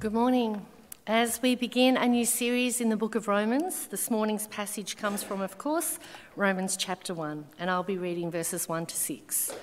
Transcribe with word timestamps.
Good 0.00 0.14
morning. 0.14 0.64
As 1.08 1.42
we 1.42 1.56
begin 1.56 1.96
a 1.96 2.06
new 2.06 2.24
series 2.24 2.80
in 2.80 2.88
the 2.88 2.96
book 2.96 3.16
of 3.16 3.26
Romans, 3.26 3.88
this 3.88 4.12
morning's 4.12 4.46
passage 4.46 4.96
comes 4.96 5.24
from, 5.24 5.40
of 5.40 5.58
course, 5.58 5.98
Romans 6.36 6.76
chapter 6.76 7.12
1, 7.12 7.44
and 7.58 7.68
I'll 7.68 7.82
be 7.82 7.98
reading 7.98 8.30
verses 8.30 8.68
1 8.68 8.86
to 8.86 8.94
6. 8.94 9.56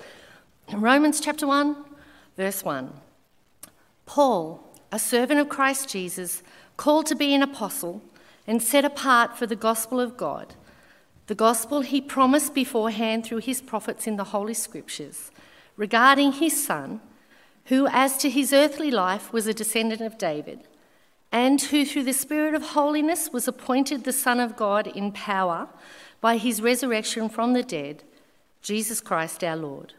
Romans 0.74 1.20
chapter 1.20 1.46
1, 1.46 1.74
verse 2.36 2.62
1. 2.62 2.92
Paul, 4.04 4.62
a 4.92 4.98
servant 4.98 5.40
of 5.40 5.48
Christ 5.48 5.88
Jesus, 5.88 6.42
called 6.76 7.06
to 7.06 7.14
be 7.14 7.34
an 7.34 7.42
apostle 7.42 8.02
and 8.46 8.62
set 8.62 8.84
apart 8.84 9.38
for 9.38 9.46
the 9.46 9.56
gospel 9.56 9.98
of 9.98 10.18
God, 10.18 10.54
the 11.28 11.34
gospel 11.34 11.80
he 11.80 12.02
promised 12.02 12.52
beforehand 12.52 13.24
through 13.24 13.38
his 13.38 13.62
prophets 13.62 14.06
in 14.06 14.16
the 14.16 14.24
Holy 14.24 14.52
Scriptures, 14.52 15.30
regarding 15.78 16.32
his 16.32 16.62
Son 16.62 17.00
who, 17.66 17.86
as 17.88 18.16
to 18.18 18.30
his 18.30 18.52
earthly 18.52 18.90
life, 18.90 19.32
was 19.32 19.46
a 19.46 19.54
descendant 19.54 20.00
of 20.00 20.18
David, 20.18 20.60
and 21.32 21.60
who, 21.60 21.84
through 21.84 22.04
the 22.04 22.12
Spirit 22.12 22.54
of 22.54 22.62
holiness, 22.62 23.30
was 23.32 23.48
appointed 23.48 24.04
the 24.04 24.12
Son 24.12 24.40
of 24.40 24.56
God 24.56 24.86
in 24.86 25.12
power 25.12 25.68
by 26.20 26.36
his 26.36 26.62
resurrection 26.62 27.28
from 27.28 27.52
the 27.52 27.62
dead, 27.62 28.02
Jesus 28.62 29.00
Christ 29.00 29.44
our 29.44 29.56
Lord. 29.56 29.94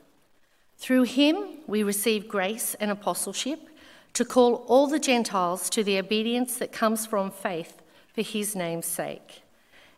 Through 0.77 1.03
him 1.03 1.59
we 1.67 1.83
receive 1.83 2.27
grace 2.27 2.75
and 2.75 2.91
apostleship 2.91 3.69
to 4.13 4.25
call 4.25 4.65
all 4.67 4.87
the 4.87 4.99
Gentiles 4.99 5.69
to 5.71 5.83
the 5.83 5.97
obedience 5.97 6.57
that 6.57 6.71
comes 6.71 7.05
from 7.05 7.31
faith 7.31 7.81
for 8.13 8.21
his 8.21 8.55
name's 8.55 8.85
sake. 8.85 9.41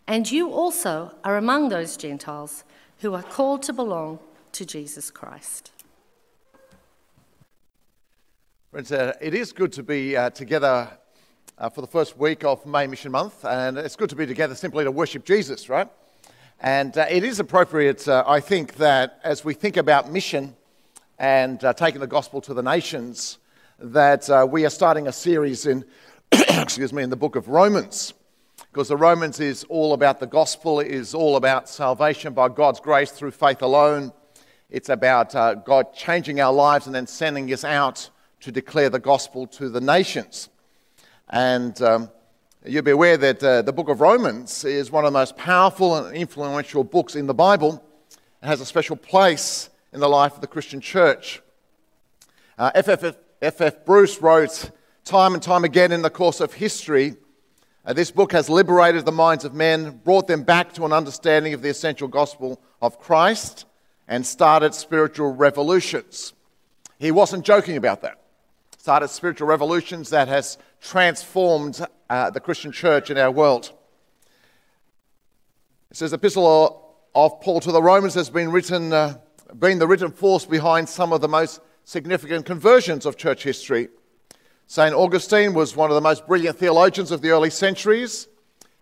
And 0.07 0.29
you 0.29 0.51
also 0.51 1.13
are 1.23 1.37
among 1.37 1.69
those 1.69 1.95
Gentiles 1.95 2.63
who 2.99 3.13
are 3.13 3.23
called 3.23 3.63
to 3.63 3.73
belong 3.73 4.19
to 4.53 4.65
Jesus 4.65 5.11
Christ. 5.11 5.71
Friends, 8.71 8.91
uh, 8.91 9.13
it 9.19 9.33
is 9.33 9.51
good 9.51 9.73
to 9.73 9.81
be 9.81 10.15
uh, 10.15 10.29
together 10.29 10.87
uh, 11.57 11.69
for 11.69 11.81
the 11.81 11.87
first 11.87 12.19
week 12.19 12.43
of 12.43 12.67
May 12.67 12.85
Mission 12.85 13.11
Month, 13.11 13.43
and 13.43 13.79
it's 13.79 13.95
good 13.95 14.11
to 14.11 14.15
be 14.15 14.27
together 14.27 14.53
simply 14.53 14.83
to 14.83 14.91
worship 14.91 15.25
Jesus, 15.25 15.69
right? 15.69 15.87
And 16.59 16.95
uh, 16.95 17.07
it 17.09 17.23
is 17.23 17.39
appropriate, 17.39 18.07
uh, 18.07 18.23
I 18.27 18.39
think, 18.41 18.75
that 18.75 19.21
as 19.23 19.43
we 19.43 19.55
think 19.55 19.75
about 19.75 20.11
mission 20.11 20.55
and 21.17 21.63
uh, 21.63 21.73
taking 21.73 21.99
the 21.99 22.05
gospel 22.05 22.41
to 22.41 22.53
the 22.53 22.61
nations, 22.61 23.39
that 23.79 24.29
we 24.51 24.67
are 24.67 24.69
starting 24.69 25.07
a 25.07 25.11
series 25.11 25.65
in, 25.65 25.83
excuse 26.31 26.93
me, 26.93 27.01
in 27.01 27.09
the 27.09 27.17
book 27.17 27.35
of 27.35 27.47
Romans, 27.47 28.13
because 28.71 28.87
the 28.87 28.97
Romans 28.97 29.39
is 29.39 29.63
all 29.63 29.93
about 29.93 30.19
the 30.19 30.27
gospel, 30.27 30.79
it 30.79 30.91
is 30.91 31.15
all 31.15 31.37
about 31.37 31.67
salvation 31.67 32.35
by 32.35 32.49
God's 32.49 32.79
grace 32.79 33.09
through 33.09 33.31
faith 33.31 33.63
alone. 33.63 34.13
It's 34.69 34.89
about 34.89 35.33
God 35.65 35.91
changing 35.95 36.39
our 36.39 36.53
lives 36.53 36.85
and 36.85 36.93
then 36.93 37.07
sending 37.07 37.51
us 37.51 37.63
out 37.63 38.11
to 38.41 38.51
declare 38.51 38.89
the 38.89 38.99
gospel 38.99 39.47
to 39.47 39.69
the 39.69 39.81
nations. 39.81 40.49
And 41.29 41.79
um, 41.81 42.09
you'll 42.65 42.83
be 42.83 42.91
aware 42.91 43.17
that 43.17 43.43
uh, 43.43 43.61
the 43.61 43.73
book 43.73 43.89
of 43.89 44.01
Romans 44.01 44.63
is 44.63 44.91
one 44.91 45.05
of 45.05 45.11
the 45.11 45.19
most 45.19 45.37
powerful 45.37 45.95
and 45.95 46.15
influential 46.15 46.83
books 46.83 47.15
in 47.15 47.27
the 47.27 47.33
Bible. 47.33 47.83
It 48.41 48.47
has 48.47 48.61
a 48.61 48.65
special 48.65 48.95
place 48.95 49.69
in 49.93 49.99
the 49.99 50.09
life 50.09 50.35
of 50.35 50.41
the 50.41 50.47
Christian 50.47 50.81
church. 50.81 51.41
Uh, 52.57 52.71
F.F. 52.75 53.15
F. 53.41 53.85
Bruce 53.85 54.21
wrote 54.21 54.71
time 55.05 55.33
and 55.33 55.41
time 55.41 55.63
again 55.63 55.91
in 55.91 56.01
the 56.01 56.09
course 56.09 56.39
of 56.39 56.53
history 56.53 57.15
uh, 57.89 57.93
this 57.93 58.11
book 58.11 58.33
has 58.33 58.49
liberated 58.49 59.05
the 59.05 59.11
minds 59.11 59.45
of 59.45 59.55
men, 59.55 59.99
brought 60.03 60.27
them 60.27 60.43
back 60.43 60.73
to 60.73 60.85
an 60.85 60.93
understanding 60.93 61.55
of 61.55 61.63
the 61.63 61.69
essential 61.69 62.07
gospel 62.07 62.61
of 62.83 62.99
Christ, 62.99 63.65
and 64.07 64.25
started 64.25 64.75
spiritual 64.75 65.33
revolutions. 65.33 66.33
He 66.99 67.09
wasn't 67.09 67.45
joking 67.45 67.77
about 67.77 68.01
that 68.01 68.19
started 68.79 69.09
spiritual 69.09 69.45
revolutions 69.45 70.09
that 70.09 70.29
has 70.29 70.57
transformed 70.79 71.85
uh, 72.09 72.29
the 72.29 72.39
Christian 72.39 72.71
church 72.71 73.09
in 73.11 73.17
our 73.17 73.29
world. 73.29 73.73
It 75.91 75.97
says, 75.97 76.13
Epistle 76.13 76.95
of 77.13 77.41
Paul 77.41 77.59
to 77.59 77.73
the 77.73 77.83
Romans 77.83 78.13
has 78.13 78.29
been 78.29 78.49
written, 78.49 78.93
uh, 78.93 79.17
been 79.59 79.79
the 79.79 79.87
written 79.87 80.13
force 80.13 80.45
behind 80.45 80.87
some 80.87 81.11
of 81.11 81.19
the 81.19 81.27
most 81.27 81.59
significant 81.83 82.45
conversions 82.45 83.05
of 83.05 83.17
church 83.17 83.43
history. 83.43 83.89
St. 84.67 84.95
Augustine 84.95 85.53
was 85.53 85.75
one 85.75 85.91
of 85.91 85.95
the 85.95 86.01
most 86.01 86.25
brilliant 86.25 86.57
theologians 86.57 87.11
of 87.11 87.21
the 87.21 87.31
early 87.31 87.49
centuries. 87.49 88.29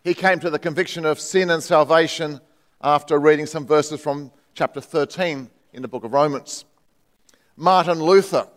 He 0.04 0.14
came 0.14 0.40
to 0.42 0.52
the 0.52 0.60
conviction 0.60 1.08
of 1.08 1.20
sin 1.20 1.50
and 1.50 1.64
salvation 1.64 2.40
after 2.82 3.20
reading 3.20 3.48
some 3.48 3.66
verses 3.66 4.00
from 4.00 4.32
chapter 4.54 4.80
13 4.80 5.50
in 5.74 5.82
the 5.82 5.88
book 5.88 6.04
of 6.04 6.14
Romans. 6.14 6.66
Martin 7.56 8.00
Luther 8.00 8.48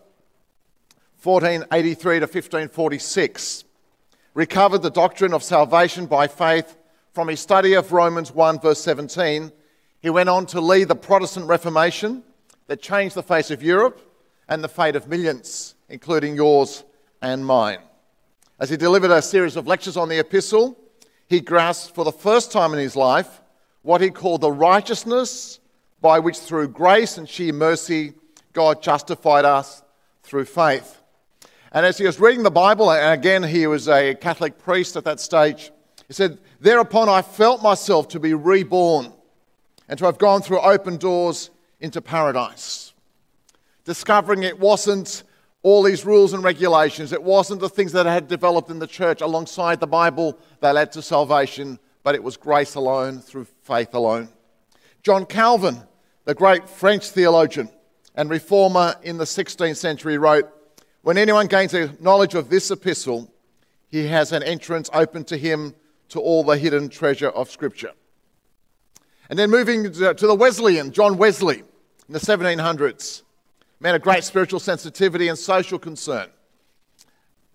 1483 1.23 2.21
to 2.21 2.25
1546, 2.25 3.65
recovered 4.33 4.81
the 4.81 4.91
doctrine 4.91 5.35
of 5.35 5.43
salvation 5.43 6.07
by 6.07 6.27
faith 6.27 6.79
from 7.13 7.29
his 7.29 7.41
study 7.41 7.75
of 7.75 7.93
Romans 7.93 8.33
1, 8.33 8.61
verse 8.61 8.81
17. 8.81 9.53
He 10.01 10.09
went 10.09 10.31
on 10.31 10.47
to 10.47 10.61
lead 10.63 10.89
the 10.89 10.97
Protestant 10.97 11.47
Reformation 11.47 12.23
that 12.69 12.81
changed 12.81 13.15
the 13.15 13.23
face 13.23 13.51
of 13.51 13.63
Europe 13.63 14.01
and 14.49 14.65
the 14.65 14.69
fate 14.69 14.97
of 14.97 15.09
millions, 15.09 15.75
including 15.91 16.37
yours 16.37 16.85
and 17.21 17.45
mine. 17.45 17.81
As 18.59 18.71
he 18.71 18.79
delivered 18.79 19.11
a 19.11 19.21
series 19.21 19.57
of 19.57 19.67
lectures 19.67 19.99
on 19.99 20.09
the 20.09 20.19
epistle, 20.19 20.79
he 21.29 21.41
grasped 21.41 21.95
for 21.95 22.05
the 22.05 22.13
first 22.13 22.51
time 22.51 22.73
in 22.73 22.79
his 22.79 22.97
life 22.97 23.43
what 23.83 24.01
he 24.01 24.11
called 24.11 24.41
the 24.41 24.53
righteousness 24.53 25.61
by 26.01 26.19
which, 26.19 26.39
through 26.39 26.69
grace 26.69 27.19
and 27.19 27.29
sheer 27.29 27.53
mercy, 27.53 28.15
God 28.55 28.83
justified 28.83 29.45
us 29.45 29.83
through 30.23 30.47
faith. 30.47 31.00
And 31.73 31.87
as 31.87 31.99
he 31.99 32.05
was 32.05 32.19
reading 32.19 32.43
the 32.43 32.51
Bible, 32.51 32.91
and 32.91 33.15
again, 33.15 33.45
he 33.45 33.67
was 33.67 33.89
a 33.89 34.15
Catholic 34.15 34.59
priest 34.59 34.97
at 34.97 35.05
that 35.05 35.21
stage, 35.21 35.71
he 36.09 36.15
said, 36.15 36.39
Thereupon 36.61 37.09
I 37.09 37.23
felt 37.23 37.63
myself 37.63 38.09
to 38.09 38.21
be 38.21 38.35
reborn 38.35 39.13
and 39.89 39.99
to 39.99 40.05
have 40.07 40.19
gone 40.19 40.43
through 40.43 40.61
open 40.61 40.97
doors 40.97 41.51
into 41.79 42.01
paradise. 42.01 42.93
Discovering 43.85 44.43
it 44.43 44.59
wasn't 44.59 45.23
all 45.63 45.83
these 45.83 46.05
rules 46.05 46.33
and 46.33 46.43
regulations, 46.43 47.13
it 47.13 47.23
wasn't 47.23 47.61
the 47.61 47.69
things 47.69 47.93
that 47.93 48.07
had 48.07 48.27
developed 48.27 48.71
in 48.71 48.81
the 48.81 48.87
church 48.87 49.21
alongside 49.21 49.79
the 49.79 49.87
Bible 49.87 50.37
that 50.61 50.75
led 50.75 50.91
to 50.93 51.03
salvation, 51.03 51.79
but 52.03 52.17
it 52.17 52.23
was 52.23 52.37
grace 52.37 52.75
alone 52.75 53.21
through 53.21 53.47
faith 53.63 53.95
alone. 53.95 54.29
John 55.05 55.25
Calvin, 55.25 55.81
the 56.25 56.35
great 56.35 56.69
French 56.69 57.11
theologian 57.11 57.71
and 58.17 58.29
reformer 58.29 58.97
in 59.03 59.19
the 59.19 59.25
16th 59.25 59.77
century, 59.77 60.19
wrote, 60.19 60.51
when 61.03 61.17
anyone 61.17 61.47
gains 61.47 61.75
a 61.75 61.95
knowledge 62.01 62.35
of 62.35 62.51
this 62.51 62.71
epistle, 62.71 63.33
he 63.91 64.07
has 64.07 64.33
an 64.33 64.43
entrance 64.43 64.91
open 64.93 65.25
to 65.25 65.37
him 65.37 65.75
to 66.11 66.21
all 66.21 66.45
the 66.45 66.59
hidden 66.59 66.89
treasure 66.89 67.31
of 67.31 67.51
Scripture. 67.51 67.93
And 69.29 69.39
then 69.39 69.51
moving 69.51 69.85
to 69.85 70.15
the 70.15 70.35
Wesleyan, 70.35 70.93
John 70.93 71.17
Wesley, 71.17 71.61
in 71.61 72.13
the 72.13 72.19
1700s, 72.19 73.23
man 73.79 73.95
of 73.95 74.03
great 74.03 74.25
spiritual 74.25 74.61
sensitivity 74.61 75.29
and 75.29 75.39
social 75.39 75.79
concern, 75.79 76.29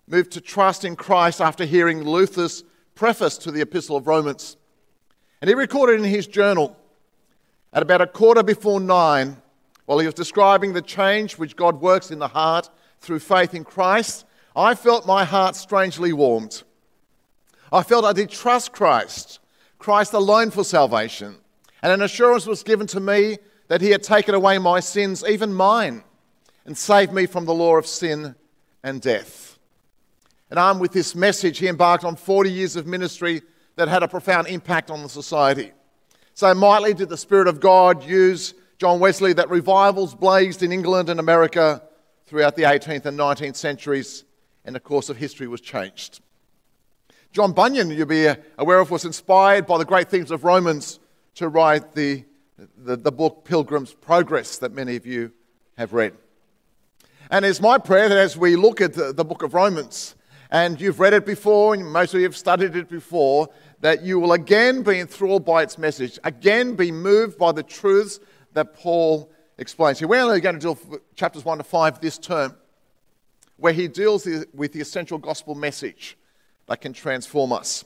moved 0.08 0.32
to 0.32 0.40
trust 0.40 0.84
in 0.84 0.96
Christ 0.96 1.40
after 1.40 1.64
hearing 1.64 2.02
Luther's 2.02 2.64
preface 2.94 3.36
to 3.38 3.50
the 3.50 3.60
Epistle 3.60 3.96
of 3.96 4.06
Romans. 4.06 4.56
And 5.40 5.48
he 5.48 5.54
recorded 5.54 6.00
in 6.00 6.04
his 6.04 6.26
journal 6.26 6.76
at 7.72 7.82
about 7.82 8.00
a 8.00 8.06
quarter 8.06 8.42
before 8.42 8.80
nine, 8.80 9.36
while 9.84 9.98
he 9.98 10.06
was 10.06 10.14
describing 10.14 10.72
the 10.72 10.82
change 10.82 11.36
which 11.36 11.56
God 11.56 11.80
works 11.80 12.10
in 12.10 12.18
the 12.18 12.28
heart 12.28 12.70
through 13.00 13.20
faith 13.20 13.54
in 13.54 13.64
Christ, 13.64 14.24
I 14.54 14.74
felt 14.74 15.06
my 15.06 15.24
heart 15.24 15.56
strangely 15.56 16.12
warmed. 16.12 16.62
I 17.72 17.82
felt 17.82 18.04
I 18.04 18.12
did 18.12 18.30
trust 18.30 18.72
Christ, 18.72 19.40
Christ 19.78 20.12
alone 20.12 20.50
for 20.50 20.64
salvation. 20.64 21.36
And 21.82 21.92
an 21.92 22.02
assurance 22.02 22.46
was 22.46 22.62
given 22.62 22.86
to 22.88 23.00
me 23.00 23.38
that 23.68 23.80
He 23.80 23.90
had 23.90 24.02
taken 24.02 24.34
away 24.34 24.58
my 24.58 24.80
sins, 24.80 25.24
even 25.28 25.52
mine, 25.52 26.02
and 26.64 26.76
saved 26.76 27.12
me 27.12 27.26
from 27.26 27.44
the 27.44 27.54
law 27.54 27.76
of 27.76 27.86
sin 27.86 28.34
and 28.82 29.00
death. 29.00 29.58
And 30.50 30.58
armed 30.58 30.80
with 30.80 30.92
this 30.92 31.14
message, 31.14 31.58
he 31.58 31.68
embarked 31.68 32.04
on 32.04 32.16
40 32.16 32.50
years 32.50 32.76
of 32.76 32.86
ministry 32.86 33.42
that 33.74 33.88
had 33.88 34.02
a 34.02 34.08
profound 34.08 34.46
impact 34.46 34.90
on 34.90 35.02
the 35.02 35.08
society. 35.08 35.72
So 36.34 36.54
mightily 36.54 36.94
did 36.94 37.08
the 37.08 37.16
Spirit 37.16 37.48
of 37.48 37.60
God 37.60 38.04
use 38.04 38.54
John 38.78 39.00
Wesley 39.00 39.32
that 39.32 39.50
revivals 39.50 40.14
blazed 40.14 40.62
in 40.62 40.70
England 40.70 41.08
and 41.08 41.18
America 41.18 41.82
throughout 42.26 42.56
the 42.56 42.64
18th 42.64 43.06
and 43.06 43.18
19th 43.18 43.56
centuries, 43.56 44.24
and 44.64 44.74
the 44.74 44.80
course 44.80 45.08
of 45.08 45.16
history 45.16 45.46
was 45.46 45.60
changed. 45.60 46.20
John 47.32 47.52
Bunyan, 47.52 47.90
you'll 47.90 48.06
be 48.06 48.28
aware 48.58 48.80
of, 48.80 48.90
was 48.90 49.04
inspired 49.04 49.66
by 49.66 49.78
the 49.78 49.84
great 49.84 50.08
themes 50.08 50.30
of 50.30 50.42
Romans 50.42 50.98
to 51.36 51.48
write 51.48 51.94
the, 51.94 52.24
the, 52.76 52.96
the 52.96 53.12
book 53.12 53.44
Pilgrim's 53.44 53.92
Progress 53.92 54.58
that 54.58 54.72
many 54.72 54.96
of 54.96 55.06
you 55.06 55.32
have 55.76 55.92
read. 55.92 56.14
And 57.30 57.44
it's 57.44 57.60
my 57.60 57.78
prayer 57.78 58.08
that 58.08 58.18
as 58.18 58.36
we 58.36 58.56
look 58.56 58.80
at 58.80 58.94
the, 58.94 59.12
the 59.12 59.24
book 59.24 59.42
of 59.42 59.54
Romans, 59.54 60.14
and 60.50 60.80
you've 60.80 61.00
read 61.00 61.12
it 61.12 61.26
before, 61.26 61.74
and 61.74 61.92
most 61.92 62.14
of 62.14 62.20
you 62.20 62.26
have 62.26 62.36
studied 62.36 62.74
it 62.74 62.88
before, 62.88 63.48
that 63.80 64.02
you 64.02 64.18
will 64.18 64.32
again 64.32 64.82
be 64.82 64.98
enthralled 64.98 65.44
by 65.44 65.62
its 65.62 65.76
message, 65.76 66.18
again 66.24 66.74
be 66.74 66.90
moved 66.90 67.36
by 67.36 67.52
the 67.52 67.62
truths 67.62 68.18
that 68.54 68.74
Paul 68.74 69.30
explains 69.58 69.98
here. 69.98 70.08
We're 70.08 70.22
only 70.22 70.40
going 70.40 70.58
to 70.58 70.74
do 70.74 71.00
chapters 71.14 71.44
1 71.44 71.58
to 71.58 71.64
5 71.64 72.00
this 72.00 72.18
term. 72.18 72.56
where 73.56 73.72
he 73.72 73.88
deals 73.88 74.26
with 74.52 74.72
the 74.72 74.80
essential 74.80 75.18
gospel 75.18 75.54
message 75.54 76.16
that 76.66 76.80
can 76.80 76.92
transform 76.92 77.52
us. 77.52 77.84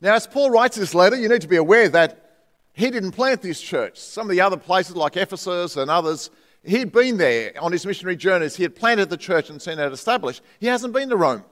Now, 0.00 0.14
as 0.14 0.26
Paul 0.26 0.50
writes 0.50 0.76
this 0.76 0.94
letter, 0.94 1.16
you 1.16 1.28
need 1.28 1.42
to 1.42 1.48
be 1.48 1.56
aware 1.56 1.88
that 1.88 2.24
he 2.72 2.90
didn't 2.90 3.12
plant 3.12 3.42
this 3.42 3.60
church. 3.60 3.98
Some 3.98 4.26
of 4.26 4.30
the 4.30 4.40
other 4.40 4.56
places, 4.56 4.94
like 4.94 5.16
Ephesus 5.16 5.76
and 5.76 5.90
others, 5.90 6.30
he'd 6.62 6.92
been 6.92 7.16
there 7.16 7.52
on 7.60 7.72
his 7.72 7.84
missionary 7.84 8.16
journeys. 8.16 8.56
He 8.56 8.62
had 8.62 8.76
planted 8.76 9.10
the 9.10 9.16
church 9.16 9.50
and 9.50 9.60
seen 9.60 9.78
it 9.78 9.92
established. 9.92 10.42
He 10.60 10.66
hasn't 10.66 10.92
been 10.92 11.08
to 11.08 11.16
Rome. 11.16 11.44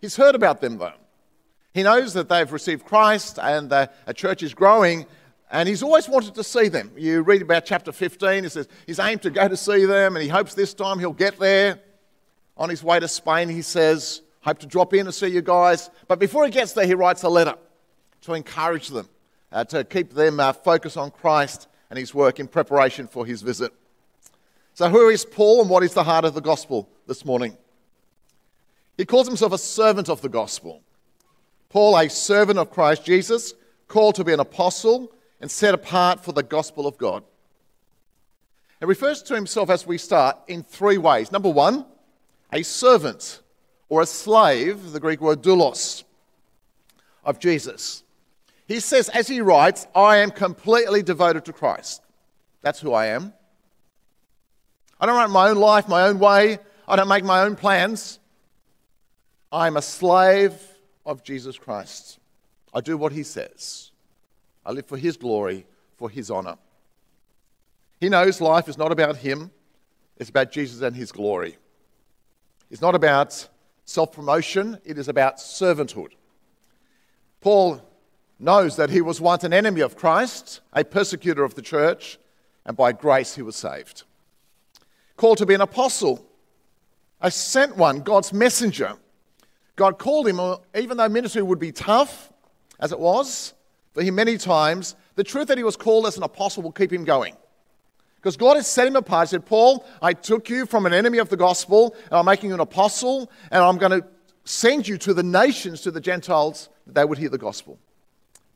He's 0.00 0.16
heard 0.16 0.34
about 0.34 0.60
them, 0.60 0.78
though. 0.78 0.92
He 1.74 1.82
knows 1.82 2.14
that 2.14 2.28
they've 2.28 2.50
received 2.50 2.84
Christ 2.86 3.38
and 3.38 3.70
a 3.72 3.90
church 4.14 4.42
is 4.42 4.54
growing, 4.54 5.06
and 5.50 5.68
he's 5.68 5.82
always 5.82 6.08
wanted 6.08 6.34
to 6.34 6.44
see 6.44 6.68
them. 6.68 6.92
You 6.96 7.22
read 7.22 7.42
about 7.42 7.64
chapter 7.64 7.92
15, 7.92 8.44
he 8.44 8.48
says 8.48 8.68
he's 8.86 8.98
aimed 8.98 9.22
to 9.22 9.30
go 9.30 9.48
to 9.48 9.56
see 9.56 9.84
them, 9.84 10.16
and 10.16 10.22
he 10.22 10.28
hopes 10.28 10.54
this 10.54 10.74
time 10.74 10.98
he'll 10.98 11.12
get 11.12 11.38
there. 11.38 11.80
On 12.56 12.68
his 12.68 12.82
way 12.82 12.98
to 12.98 13.08
Spain, 13.08 13.48
he 13.48 13.62
says, 13.62 14.22
Hope 14.40 14.58
to 14.58 14.66
drop 14.66 14.94
in 14.94 15.06
and 15.06 15.14
see 15.14 15.28
you 15.28 15.42
guys. 15.42 15.90
But 16.06 16.18
before 16.18 16.44
he 16.44 16.50
gets 16.50 16.72
there, 16.72 16.86
he 16.86 16.94
writes 16.94 17.22
a 17.22 17.28
letter 17.28 17.54
to 18.22 18.34
encourage 18.34 18.88
them, 18.88 19.08
uh, 19.52 19.64
to 19.64 19.84
keep 19.84 20.12
them 20.12 20.40
uh, 20.40 20.52
focused 20.52 20.96
on 20.96 21.10
Christ 21.10 21.68
and 21.90 21.98
his 21.98 22.14
work 22.14 22.40
in 22.40 22.48
preparation 22.48 23.06
for 23.06 23.24
his 23.24 23.42
visit. 23.42 23.72
So, 24.74 24.88
who 24.88 25.08
is 25.08 25.24
Paul 25.24 25.62
and 25.62 25.70
what 25.70 25.82
is 25.82 25.94
the 25.94 26.04
heart 26.04 26.24
of 26.24 26.34
the 26.34 26.40
gospel 26.40 26.88
this 27.06 27.24
morning? 27.24 27.56
He 28.96 29.04
calls 29.04 29.26
himself 29.26 29.52
a 29.52 29.58
servant 29.58 30.08
of 30.08 30.20
the 30.20 30.28
gospel. 30.28 30.82
Paul, 31.68 31.96
a 31.96 32.08
servant 32.08 32.58
of 32.58 32.70
Christ 32.70 33.04
Jesus, 33.04 33.54
called 33.86 34.14
to 34.16 34.24
be 34.24 34.32
an 34.32 34.40
apostle 34.40 35.12
and 35.40 35.50
set 35.50 35.74
apart 35.74 36.24
for 36.24 36.32
the 36.32 36.42
gospel 36.42 36.86
of 36.86 36.98
God. 36.98 37.22
He 38.80 38.86
refers 38.86 39.22
to 39.24 39.34
himself 39.34 39.70
as 39.70 39.86
we 39.86 39.98
start 39.98 40.36
in 40.46 40.62
three 40.62 40.98
ways. 40.98 41.32
Number 41.32 41.50
one, 41.50 41.84
a 42.52 42.62
servant 42.62 43.42
or 43.88 44.02
a 44.02 44.06
slave, 44.06 44.92
the 44.92 45.00
Greek 45.00 45.20
word 45.20 45.42
doulos, 45.42 46.04
of 47.24 47.38
Jesus. 47.38 48.02
He 48.66 48.80
says, 48.80 49.08
as 49.08 49.28
he 49.28 49.40
writes, 49.40 49.86
I 49.94 50.18
am 50.18 50.30
completely 50.30 51.02
devoted 51.02 51.44
to 51.46 51.52
Christ. 51.52 52.02
That's 52.62 52.80
who 52.80 52.92
I 52.92 53.06
am. 53.06 53.32
I 55.00 55.06
don't 55.06 55.16
run 55.16 55.30
my 55.30 55.48
own 55.50 55.56
life 55.56 55.88
my 55.88 56.02
own 56.02 56.18
way. 56.18 56.58
I 56.86 56.96
don't 56.96 57.08
make 57.08 57.24
my 57.24 57.42
own 57.42 57.56
plans. 57.56 58.18
I'm 59.50 59.76
a 59.76 59.82
slave 59.82 60.54
of 61.06 61.22
Jesus 61.22 61.56
Christ. 61.56 62.18
I 62.74 62.80
do 62.80 62.96
what 62.96 63.12
he 63.12 63.22
says. 63.22 63.90
I 64.68 64.72
live 64.72 64.84
for 64.84 64.98
his 64.98 65.16
glory, 65.16 65.64
for 65.96 66.10
his 66.10 66.30
honor. 66.30 66.58
He 68.00 68.10
knows 68.10 68.38
life 68.38 68.68
is 68.68 68.76
not 68.76 68.92
about 68.92 69.16
him, 69.16 69.50
it's 70.18 70.28
about 70.28 70.52
Jesus 70.52 70.82
and 70.82 70.94
his 70.94 71.10
glory. 71.10 71.56
It's 72.70 72.82
not 72.82 72.94
about 72.94 73.48
self 73.86 74.12
promotion, 74.12 74.78
it 74.84 74.98
is 74.98 75.08
about 75.08 75.38
servanthood. 75.38 76.10
Paul 77.40 77.80
knows 78.38 78.76
that 78.76 78.90
he 78.90 79.00
was 79.00 79.22
once 79.22 79.42
an 79.42 79.54
enemy 79.54 79.80
of 79.80 79.96
Christ, 79.96 80.60
a 80.74 80.84
persecutor 80.84 81.44
of 81.44 81.54
the 81.54 81.62
church, 81.62 82.18
and 82.66 82.76
by 82.76 82.92
grace 82.92 83.36
he 83.36 83.42
was 83.42 83.56
saved. 83.56 84.02
Called 85.16 85.38
to 85.38 85.46
be 85.46 85.54
an 85.54 85.62
apostle, 85.62 86.26
a 87.22 87.30
sent 87.30 87.78
one, 87.78 88.00
God's 88.00 88.34
messenger. 88.34 88.96
God 89.76 89.98
called 89.98 90.28
him, 90.28 90.38
even 90.76 90.98
though 90.98 91.08
ministry 91.08 91.40
would 91.40 91.58
be 91.58 91.72
tough, 91.72 92.30
as 92.78 92.92
it 92.92 93.00
was 93.00 93.54
for 93.98 94.04
him 94.04 94.14
many 94.14 94.38
times, 94.38 94.94
the 95.16 95.24
truth 95.24 95.48
that 95.48 95.58
he 95.58 95.64
was 95.64 95.76
called 95.76 96.06
as 96.06 96.16
an 96.16 96.22
apostle 96.22 96.62
will 96.62 96.70
keep 96.70 96.92
him 96.92 97.02
going. 97.02 97.34
Because 98.14 98.36
God 98.36 98.54
has 98.54 98.68
set 98.68 98.86
him 98.86 98.94
apart. 98.94 99.26
He 99.26 99.30
said, 99.32 99.44
Paul, 99.44 99.84
I 100.00 100.12
took 100.12 100.48
you 100.48 100.66
from 100.66 100.86
an 100.86 100.92
enemy 100.92 101.18
of 101.18 101.30
the 101.30 101.36
gospel, 101.36 101.96
and 102.04 102.12
I'm 102.12 102.24
making 102.24 102.50
you 102.50 102.54
an 102.54 102.60
apostle, 102.60 103.28
and 103.50 103.60
I'm 103.60 103.76
going 103.76 104.00
to 104.00 104.06
send 104.44 104.86
you 104.86 104.98
to 104.98 105.12
the 105.12 105.24
nations, 105.24 105.80
to 105.80 105.90
the 105.90 106.00
Gentiles, 106.00 106.68
that 106.86 106.94
they 106.94 107.04
would 107.04 107.18
hear 107.18 107.28
the 107.28 107.38
gospel. 107.38 107.76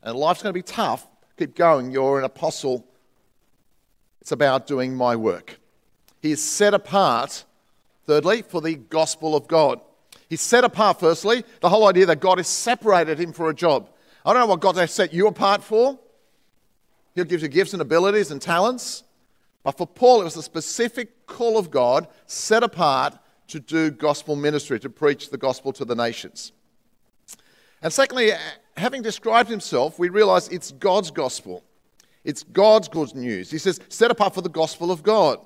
And 0.04 0.16
life's 0.16 0.44
going 0.44 0.52
to 0.52 0.56
be 0.56 0.62
tough. 0.62 1.08
Keep 1.36 1.56
going. 1.56 1.90
You're 1.90 2.20
an 2.20 2.24
apostle. 2.24 2.86
It's 4.20 4.30
about 4.30 4.68
doing 4.68 4.94
my 4.94 5.16
work. 5.16 5.58
He 6.20 6.30
is 6.30 6.40
set 6.40 6.72
apart, 6.72 7.44
thirdly, 8.06 8.42
for 8.42 8.60
the 8.60 8.76
gospel 8.76 9.34
of 9.34 9.48
God. 9.48 9.80
He's 10.28 10.40
set 10.40 10.62
apart, 10.62 11.00
firstly, 11.00 11.42
the 11.60 11.68
whole 11.68 11.88
idea 11.88 12.06
that 12.06 12.20
God 12.20 12.38
has 12.38 12.46
separated 12.46 13.18
him 13.18 13.32
for 13.32 13.50
a 13.50 13.54
job. 13.54 13.88
I 14.24 14.32
don't 14.32 14.40
know 14.40 14.46
what 14.46 14.60
God 14.60 14.76
has 14.76 14.92
set 14.92 15.12
you 15.12 15.26
apart 15.26 15.62
for. 15.62 15.98
He'll 17.14 17.24
give 17.24 17.42
you 17.42 17.48
gifts 17.48 17.72
and 17.72 17.82
abilities 17.82 18.30
and 18.30 18.40
talents. 18.40 19.02
But 19.62 19.76
for 19.78 19.86
Paul, 19.86 20.22
it 20.22 20.24
was 20.24 20.36
a 20.36 20.42
specific 20.42 21.26
call 21.26 21.58
of 21.58 21.70
God 21.70 22.08
set 22.26 22.62
apart 22.62 23.18
to 23.48 23.60
do 23.60 23.90
gospel 23.90 24.34
ministry, 24.34 24.80
to 24.80 24.90
preach 24.90 25.30
the 25.30 25.36
gospel 25.36 25.72
to 25.74 25.84
the 25.84 25.94
nations. 25.94 26.52
And 27.82 27.92
secondly, 27.92 28.30
having 28.76 29.02
described 29.02 29.50
himself, 29.50 29.98
we 29.98 30.08
realize 30.08 30.48
it's 30.48 30.72
God's 30.72 31.10
gospel. 31.10 31.62
It's 32.24 32.44
God's 32.44 32.88
good 32.88 33.14
news. 33.14 33.50
He 33.50 33.58
says, 33.58 33.80
set 33.88 34.10
apart 34.10 34.34
for 34.34 34.40
the 34.40 34.48
gospel 34.48 34.90
of 34.90 35.02
God. 35.02 35.38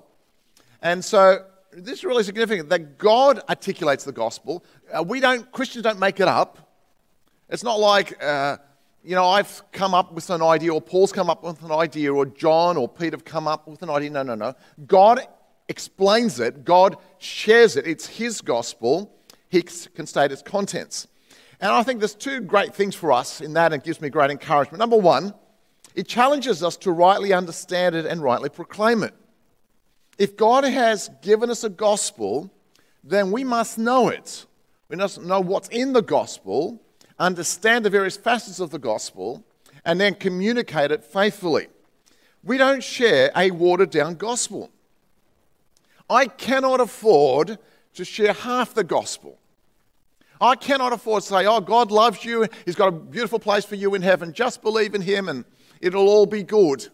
And 0.83 1.05
so 1.05 1.45
this 1.73 1.99
is 1.99 2.05
really 2.05 2.23
significant 2.23 2.69
that 2.69 2.99
God 2.99 3.41
articulates 3.49 4.05
the 4.05 4.13
gospel. 4.13 4.65
Uh, 4.93 5.03
we 5.03 5.21
don't, 5.21 5.51
Christians 5.53 5.83
don't 5.83 5.99
make 5.99 6.21
it 6.21 6.29
up. 6.29 6.66
It's 7.49 7.63
not 7.63 7.79
like, 7.79 8.23
uh, 8.23 8.57
you 9.05 9.15
know, 9.15 9.29
I've 9.29 9.63
come 9.71 9.95
up 9.95 10.13
with 10.13 10.31
an 10.31 10.43
idea, 10.43 10.75
or 10.75 10.81
Paul's 10.81 11.13
come 11.13 11.31
up 11.31 11.45
with 11.45 11.63
an 11.63 11.71
idea, 11.71 12.13
or 12.13 12.27
John 12.27 12.77
or 12.77 12.89
Pete 12.89 13.13
have 13.13 13.25
come 13.25 13.47
up 13.47 13.69
with 13.69 13.83
an 13.83 13.91
idea. 13.91 14.11
No, 14.11 14.25
no, 14.25 14.35
no. 14.35 14.55
God 14.87 15.21
explains 15.69 16.41
it, 16.41 16.65
God 16.65 16.97
shares 17.19 17.77
it. 17.77 17.87
It's 17.87 18.07
His 18.07 18.41
gospel. 18.41 19.13
He 19.49 19.63
can 19.63 20.07
state 20.07 20.33
its 20.33 20.43
contents. 20.43 21.07
And 21.61 21.71
I 21.71 21.83
think 21.85 22.01
there's 22.01 22.15
two 22.17 22.41
great 22.41 22.75
things 22.75 22.95
for 22.95 23.13
us 23.13 23.41
in 23.41 23.53
that, 23.53 23.73
and 23.73 23.83
gives 23.83 24.01
me 24.01 24.09
great 24.09 24.31
encouragement. 24.31 24.81
Number 24.81 24.97
one, 24.97 25.33
it 25.95 26.09
challenges 26.09 26.63
us 26.63 26.77
to 26.79 26.91
rightly 26.91 27.33
understand 27.33 27.95
it 27.95 28.07
and 28.07 28.21
rightly 28.21 28.49
proclaim 28.49 29.03
it. 29.05 29.15
If 30.19 30.37
God 30.37 30.65
has 30.65 31.11
given 31.23 31.49
us 31.49 31.63
a 31.63 31.71
gospel, 31.71 32.51
then 33.05 33.31
we 33.31 33.45
must 33.45 33.79
know 33.79 34.09
it. 34.09 34.47
We 34.89 34.97
must 34.97 35.21
know 35.21 35.41
what's 35.41 35.69
in 35.69 35.93
the 35.93 36.03
gospel 36.03 36.83
understand 37.19 37.85
the 37.85 37.91
various 37.91 38.17
facets 38.17 38.61
of 38.61 38.71
the 38.71 38.79
gospel, 38.79 39.45
and 39.85 40.01
then 40.01 40.15
communicate 40.15 40.91
it 40.91 41.05
faithfully. 41.05 41.69
We 42.43 42.59
don't 42.59 42.83
share 42.83 43.31
a 43.37 43.51
watered 43.51 43.91
down 43.91 44.15
gospel. 44.15 44.71
I 46.09 46.27
cannot 46.27 46.81
afford 46.81 47.59
to 47.95 48.05
share 48.05 48.33
half 48.33 48.75
the 48.75 48.85
gospel. 48.85 49.39
I 50.41 50.55
cannot 50.55 50.93
afford 50.93 51.23
to 51.23 51.29
say, 51.29 51.47
oh, 51.47 51.61
God 51.61 51.91
loves 51.91 52.25
you. 52.25 52.47
He's 52.65 52.75
got 52.75 52.89
a 52.89 52.93
beautiful 52.93 53.39
place 53.39 53.65
for 53.65 53.75
you 53.75 53.95
in 53.95 54.03
heaven. 54.03 54.33
Just 54.33 54.63
believe 54.63 54.95
in 54.95 55.01
Him 55.01 55.29
and 55.29 55.45
it'll 55.81 56.09
all 56.09 56.27
be 56.27 56.43
good. 56.43 56.89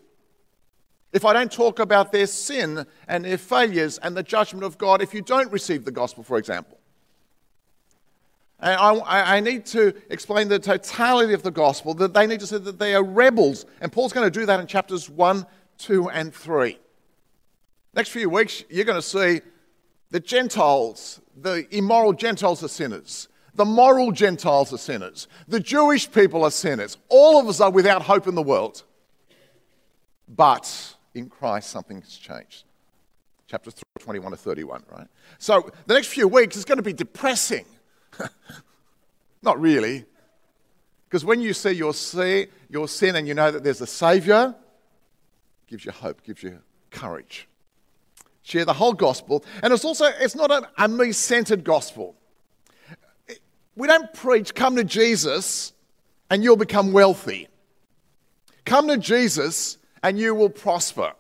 If 1.13 1.25
I 1.25 1.33
don't 1.33 1.53
talk 1.53 1.79
about 1.79 2.13
their 2.13 2.27
sin 2.27 2.87
and 3.07 3.25
their 3.25 3.37
failures 3.37 3.99
and 3.99 4.17
the 4.17 4.23
judgment 4.23 4.65
of 4.65 4.79
God, 4.79 5.03
if 5.03 5.13
you 5.13 5.21
don't 5.21 5.53
receive 5.53 5.85
the 5.85 5.91
gospel, 5.91 6.25
for 6.25 6.39
example, 6.39 6.79
I, 8.63 9.37
I, 9.37 9.41
need 9.41 9.67
to 9.67 9.93
explain 10.09 10.49
the 10.49 10.59
totality 10.59 11.35
of 11.35 11.43
the 11.43 11.51
gospel, 11.51 11.95
that 11.95 12.15
they 12.15 12.27
need 12.29 12.41
to 12.41 12.47
see 12.47 12.59
that 12.59 12.79
they 12.79 12.95
are 12.95 13.03
rebels. 13.03 13.67
And 13.81 13.91
Paul's 13.91 14.13
going 14.13 14.31
to 14.31 14.41
do 14.41 14.47
that 14.47 14.61
in 14.61 14.67
chapters 14.69 15.11
1, 15.11 15.45
2, 15.79 16.11
and 16.11 16.33
3. 16.33 16.79
Next 17.95 18.11
few 18.11 18.31
weeks, 18.31 18.65
you're 18.71 18.85
going 18.85 19.01
to 19.01 19.07
see 19.07 19.41
the 20.11 20.21
Gentiles, 20.21 21.21
the 21.37 21.67
immoral 21.75 22.13
Gentiles 22.13 22.63
are 22.63 22.69
sinners. 22.69 23.29
The 23.55 23.65
moral 23.65 24.13
Gentiles 24.13 24.73
are 24.73 24.79
sinners. 24.79 25.29
The 25.49 25.61
Jewish 25.61 26.11
people 26.11 26.45
are 26.45 26.51
sinners. 26.51 26.97
All 27.09 27.41
of 27.41 27.49
us 27.49 27.61
are 27.61 27.71
without 27.71 28.03
hope 28.03 28.27
in 28.27 28.35
the 28.35 28.43
world. 28.43 28.85
But 30.29 30.97
in 31.15 31.29
Christ, 31.29 31.71
something's 31.71 32.17
changed. 32.17 32.65
Chapters 33.47 33.75
21 33.99 34.31
to 34.31 34.37
31, 34.37 34.85
right? 34.91 35.07
So 35.39 35.71
the 35.87 35.95
next 35.95 36.07
few 36.07 36.29
weeks 36.29 36.57
is 36.57 36.65
going 36.65 36.79
to 36.79 36.83
be 36.83 36.95
depressing. 36.95 37.67
Not 39.43 39.61
really. 39.61 40.05
Because 41.09 41.25
when 41.25 41.41
you 41.41 41.53
see 41.53 41.73
your, 41.73 41.93
see 41.93 42.47
your 42.71 42.89
sin 42.89 43.17
and 43.17 43.29
you 43.29 43.35
know 43.35 43.51
that 43.51 43.63
there's 43.63 43.81
a 43.81 43.87
Savior, 43.87 44.55
gives 45.67 45.85
you 45.85 45.93
hope, 45.93 46.23
gives 46.23 46.43
you 46.43 46.59
courage. 46.91 47.49
Share 48.43 48.65
the 48.65 48.73
whole 48.73 48.93
gospel. 48.93 49.45
And 49.63 49.73
it's 49.73 49.85
also, 49.85 50.07
it's 50.21 50.35
not 50.35 50.51
a, 50.79 50.89
me 50.89 51.13
centered 51.13 51.65
gospel. 51.65 52.17
We 53.77 53.87
don't 53.87 54.13
preach, 54.13 54.55
come 54.55 54.77
to 54.77 54.85
Jesus 54.85 55.73
and 56.31 56.43
you'll 56.43 56.57
become 56.57 56.93
wealthy. 56.93 57.49
Come 58.65 58.89
to 58.89 58.97
Jesus 58.97 59.79
and 60.03 60.19
you 60.19 60.35
will 60.35 60.51
prosper. 60.51 61.13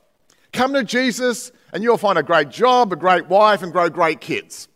Come 0.52 0.74
to 0.74 0.84
Jesus 0.84 1.52
and 1.72 1.82
you'll 1.82 1.98
find 1.98 2.18
a 2.18 2.22
great 2.22 2.50
job, 2.50 2.92
a 2.92 2.96
great 2.96 3.26
wife, 3.28 3.62
and 3.62 3.72
grow 3.72 3.88
great 3.88 4.20
kids. 4.20 4.68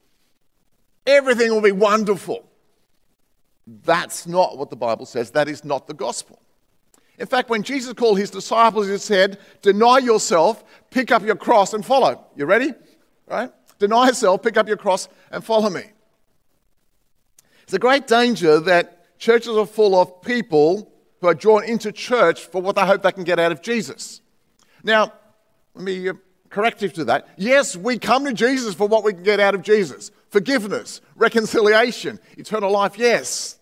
Everything 1.06 1.52
will 1.52 1.60
be 1.60 1.72
wonderful. 1.72 2.44
That's 3.66 4.26
not 4.26 4.58
what 4.58 4.70
the 4.70 4.76
Bible 4.76 5.06
says. 5.06 5.30
That 5.32 5.48
is 5.48 5.64
not 5.64 5.86
the 5.86 5.94
gospel. 5.94 6.40
In 7.18 7.26
fact, 7.26 7.48
when 7.48 7.62
Jesus 7.62 7.92
called 7.94 8.18
his 8.18 8.30
disciples, 8.30 8.88
he 8.88 8.98
said, 8.98 9.38
Deny 9.62 9.98
yourself, 9.98 10.64
pick 10.90 11.10
up 11.10 11.22
your 11.22 11.36
cross, 11.36 11.72
and 11.72 11.84
follow. 11.84 12.24
You 12.36 12.44
ready? 12.44 12.74
Right? 13.26 13.50
Deny 13.78 14.08
yourself, 14.08 14.42
pick 14.42 14.56
up 14.56 14.68
your 14.68 14.76
cross, 14.76 15.08
and 15.30 15.42
follow 15.42 15.70
me. 15.70 15.82
It's 17.62 17.72
a 17.72 17.78
great 17.78 18.06
danger 18.06 18.60
that 18.60 19.18
churches 19.18 19.56
are 19.56 19.66
full 19.66 19.98
of 20.00 20.22
people 20.22 20.92
who 21.20 21.26
are 21.26 21.34
drawn 21.34 21.64
into 21.64 21.90
church 21.90 22.44
for 22.46 22.60
what 22.60 22.76
they 22.76 22.86
hope 22.86 23.02
they 23.02 23.12
can 23.12 23.24
get 23.24 23.38
out 23.38 23.50
of 23.50 23.62
Jesus. 23.62 24.20
Now, 24.84 25.12
let 25.74 25.84
me 25.84 26.08
uh, 26.08 26.14
corrective 26.56 26.94
to 26.94 27.04
that. 27.04 27.28
Yes, 27.36 27.76
we 27.76 27.98
come 27.98 28.24
to 28.24 28.32
Jesus 28.32 28.74
for 28.74 28.88
what 28.88 29.04
we 29.04 29.12
can 29.12 29.22
get 29.22 29.40
out 29.40 29.54
of 29.54 29.60
Jesus 29.60 30.10
forgiveness, 30.30 31.02
reconciliation, 31.14 32.18
eternal 32.38 32.70
life, 32.70 32.96
yes. 32.96 33.58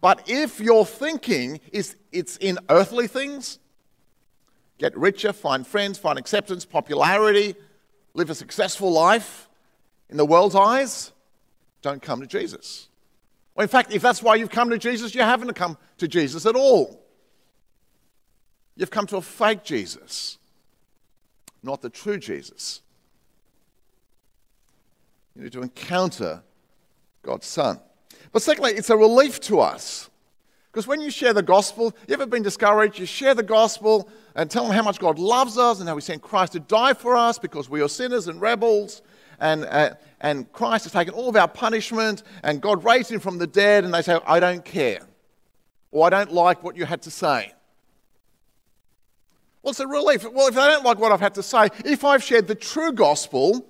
But 0.00 0.22
if 0.26 0.58
your 0.58 0.86
thinking 0.86 1.60
is 1.70 1.96
it's 2.12 2.38
in 2.38 2.58
earthly 2.70 3.08
things, 3.08 3.58
get 4.78 4.96
richer, 4.96 5.34
find 5.34 5.66
friends, 5.66 5.98
find 5.98 6.18
acceptance, 6.18 6.64
popularity, 6.64 7.56
live 8.14 8.30
a 8.30 8.34
successful 8.34 8.90
life 8.90 9.50
in 10.08 10.16
the 10.16 10.24
world's 10.24 10.54
eyes, 10.54 11.12
don't 11.82 12.00
come 12.00 12.22
to 12.22 12.26
Jesus. 12.26 12.88
Well, 13.54 13.64
in 13.64 13.68
fact, 13.68 13.92
if 13.92 14.00
that's 14.00 14.22
why 14.22 14.36
you've 14.36 14.50
come 14.50 14.70
to 14.70 14.78
Jesus, 14.78 15.14
you 15.14 15.20
haven't 15.20 15.52
come 15.52 15.76
to 15.98 16.08
Jesus 16.08 16.46
at 16.46 16.56
all. 16.56 17.04
You've 18.76 18.90
come 18.90 19.06
to 19.08 19.18
a 19.18 19.22
fake 19.22 19.62
Jesus, 19.62 20.38
not 21.64 21.82
the 21.82 21.90
true 21.90 22.18
Jesus. 22.18 22.82
You 25.34 25.42
need 25.42 25.52
to 25.52 25.62
encounter 25.62 26.42
God's 27.22 27.46
Son. 27.46 27.80
But 28.32 28.42
secondly, 28.42 28.72
it's 28.72 28.90
a 28.90 28.96
relief 28.96 29.40
to 29.42 29.60
us. 29.60 30.10
Because 30.70 30.86
when 30.86 31.00
you 31.00 31.10
share 31.10 31.32
the 31.32 31.42
gospel, 31.42 31.94
you 32.06 32.14
ever 32.14 32.26
been 32.26 32.42
discouraged? 32.42 32.98
You 32.98 33.06
share 33.06 33.34
the 33.34 33.44
gospel 33.44 34.08
and 34.34 34.50
tell 34.50 34.64
them 34.64 34.72
how 34.72 34.82
much 34.82 34.98
God 34.98 35.18
loves 35.18 35.56
us 35.56 35.78
and 35.80 35.88
how 35.88 35.94
He 35.94 36.00
sent 36.00 36.20
Christ 36.20 36.52
to 36.52 36.60
die 36.60 36.94
for 36.94 37.16
us 37.16 37.38
because 37.38 37.70
we 37.70 37.80
are 37.80 37.88
sinners 37.88 38.28
and 38.28 38.40
rebels. 38.40 39.02
And, 39.40 39.64
uh, 39.64 39.94
and 40.20 40.50
Christ 40.52 40.84
has 40.84 40.92
taken 40.92 41.14
all 41.14 41.28
of 41.28 41.36
our 41.36 41.48
punishment 41.48 42.24
and 42.42 42.60
God 42.60 42.84
raised 42.84 43.10
Him 43.10 43.20
from 43.20 43.38
the 43.38 43.46
dead. 43.46 43.84
And 43.84 43.94
they 43.94 44.02
say, 44.02 44.18
I 44.26 44.40
don't 44.40 44.64
care. 44.64 45.00
Or 45.92 46.06
I 46.06 46.10
don't 46.10 46.32
like 46.32 46.64
what 46.64 46.76
you 46.76 46.84
had 46.84 47.02
to 47.02 47.10
say. 47.10 47.52
It's 49.64 49.80
a 49.80 49.86
relief. 49.86 50.24
Well, 50.30 50.48
if 50.48 50.54
they 50.54 50.60
don't 50.60 50.84
like 50.84 50.98
what 50.98 51.12
I've 51.12 51.20
had 51.20 51.34
to 51.34 51.42
say, 51.42 51.68
if 51.84 52.04
I've 52.04 52.22
shared 52.22 52.46
the 52.46 52.54
true 52.54 52.92
gospel, 52.92 53.66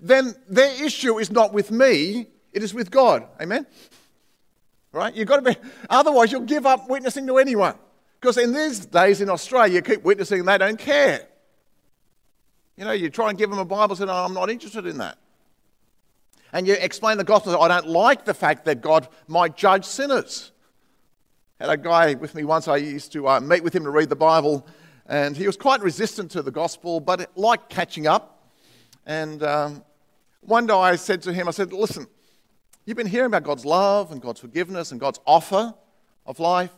then 0.00 0.34
their 0.48 0.84
issue 0.84 1.18
is 1.18 1.30
not 1.30 1.52
with 1.52 1.70
me, 1.70 2.26
it 2.52 2.62
is 2.62 2.74
with 2.74 2.90
God. 2.90 3.26
Amen? 3.40 3.66
Right? 4.92 5.14
You've 5.14 5.28
got 5.28 5.44
to 5.44 5.54
be, 5.54 5.56
otherwise, 5.88 6.30
you'll 6.30 6.42
give 6.42 6.66
up 6.66 6.88
witnessing 6.88 7.26
to 7.26 7.38
anyone. 7.38 7.74
Because 8.20 8.38
in 8.38 8.52
these 8.52 8.86
days 8.86 9.20
in 9.20 9.28
Australia, 9.28 9.74
you 9.74 9.82
keep 9.82 10.02
witnessing 10.02 10.40
and 10.40 10.48
they 10.48 10.58
don't 10.58 10.78
care. 10.78 11.26
You 12.76 12.84
know, 12.84 12.92
you 12.92 13.10
try 13.10 13.28
and 13.28 13.38
give 13.38 13.50
them 13.50 13.58
a 13.58 13.64
Bible, 13.64 14.00
and 14.00 14.10
I'm 14.10 14.34
not 14.34 14.50
interested 14.50 14.86
in 14.86 14.98
that. 14.98 15.18
And 16.52 16.66
you 16.66 16.74
explain 16.74 17.18
the 17.18 17.24
gospel, 17.24 17.60
I 17.60 17.68
don't 17.68 17.88
like 17.88 18.24
the 18.24 18.34
fact 18.34 18.64
that 18.64 18.80
God 18.80 19.08
might 19.26 19.56
judge 19.56 19.84
sinners. 19.84 20.52
Had 21.60 21.68
a 21.68 21.76
guy 21.76 22.14
with 22.14 22.34
me 22.34 22.44
once, 22.44 22.66
I 22.66 22.76
used 22.76 23.12
to 23.12 23.28
uh, 23.28 23.40
meet 23.40 23.62
with 23.62 23.74
him 23.74 23.84
to 23.84 23.90
read 23.90 24.08
the 24.08 24.16
Bible, 24.16 24.66
and 25.06 25.36
he 25.36 25.46
was 25.46 25.56
quite 25.56 25.82
resistant 25.82 26.30
to 26.32 26.42
the 26.42 26.50
gospel, 26.50 27.00
but 27.00 27.30
liked 27.36 27.68
catching 27.68 28.06
up. 28.06 28.50
And 29.06 29.42
um, 29.42 29.84
one 30.40 30.66
day 30.66 30.74
I 30.74 30.96
said 30.96 31.22
to 31.22 31.32
him, 31.32 31.48
I 31.48 31.50
said, 31.50 31.72
Listen, 31.72 32.06
you've 32.84 32.96
been 32.96 33.06
hearing 33.06 33.26
about 33.26 33.44
God's 33.44 33.64
love 33.64 34.12
and 34.12 34.20
God's 34.20 34.40
forgiveness 34.40 34.92
and 34.92 35.00
God's 35.00 35.20
offer 35.26 35.74
of 36.26 36.40
life, 36.40 36.72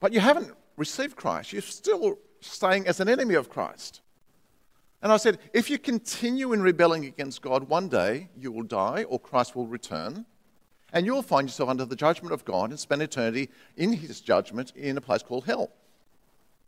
but 0.00 0.12
you 0.12 0.20
haven't 0.20 0.52
received 0.76 1.16
Christ. 1.16 1.52
You're 1.52 1.62
still 1.62 2.18
staying 2.40 2.86
as 2.86 3.00
an 3.00 3.08
enemy 3.08 3.34
of 3.34 3.48
Christ. 3.48 4.00
And 5.02 5.12
I 5.12 5.16
said, 5.18 5.38
if 5.52 5.68
you 5.68 5.78
continue 5.78 6.52
in 6.52 6.62
rebelling 6.62 7.04
against 7.04 7.42
God, 7.42 7.68
one 7.68 7.88
day 7.88 8.28
you 8.38 8.50
will 8.50 8.62
die 8.62 9.04
or 9.04 9.20
Christ 9.20 9.54
will 9.54 9.66
return, 9.66 10.24
and 10.92 11.04
you'll 11.04 11.22
find 11.22 11.48
yourself 11.48 11.68
under 11.68 11.84
the 11.84 11.96
judgment 11.96 12.32
of 12.32 12.44
God 12.44 12.70
and 12.70 12.78
spend 12.80 13.02
eternity 13.02 13.50
in 13.76 13.92
his 13.92 14.20
judgment 14.20 14.72
in 14.74 14.96
a 14.96 15.00
place 15.00 15.22
called 15.22 15.44
hell. 15.44 15.70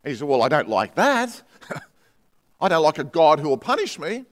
And 0.03 0.11
he 0.11 0.17
said, 0.17 0.27
Well, 0.27 0.41
I 0.41 0.47
don't 0.47 0.69
like 0.69 0.95
that. 0.95 1.41
I 2.61 2.67
don't 2.67 2.83
like 2.83 2.99
a 2.99 3.03
God 3.03 3.39
who 3.39 3.49
will 3.49 3.57
punish 3.57 3.99
me. 3.99 4.25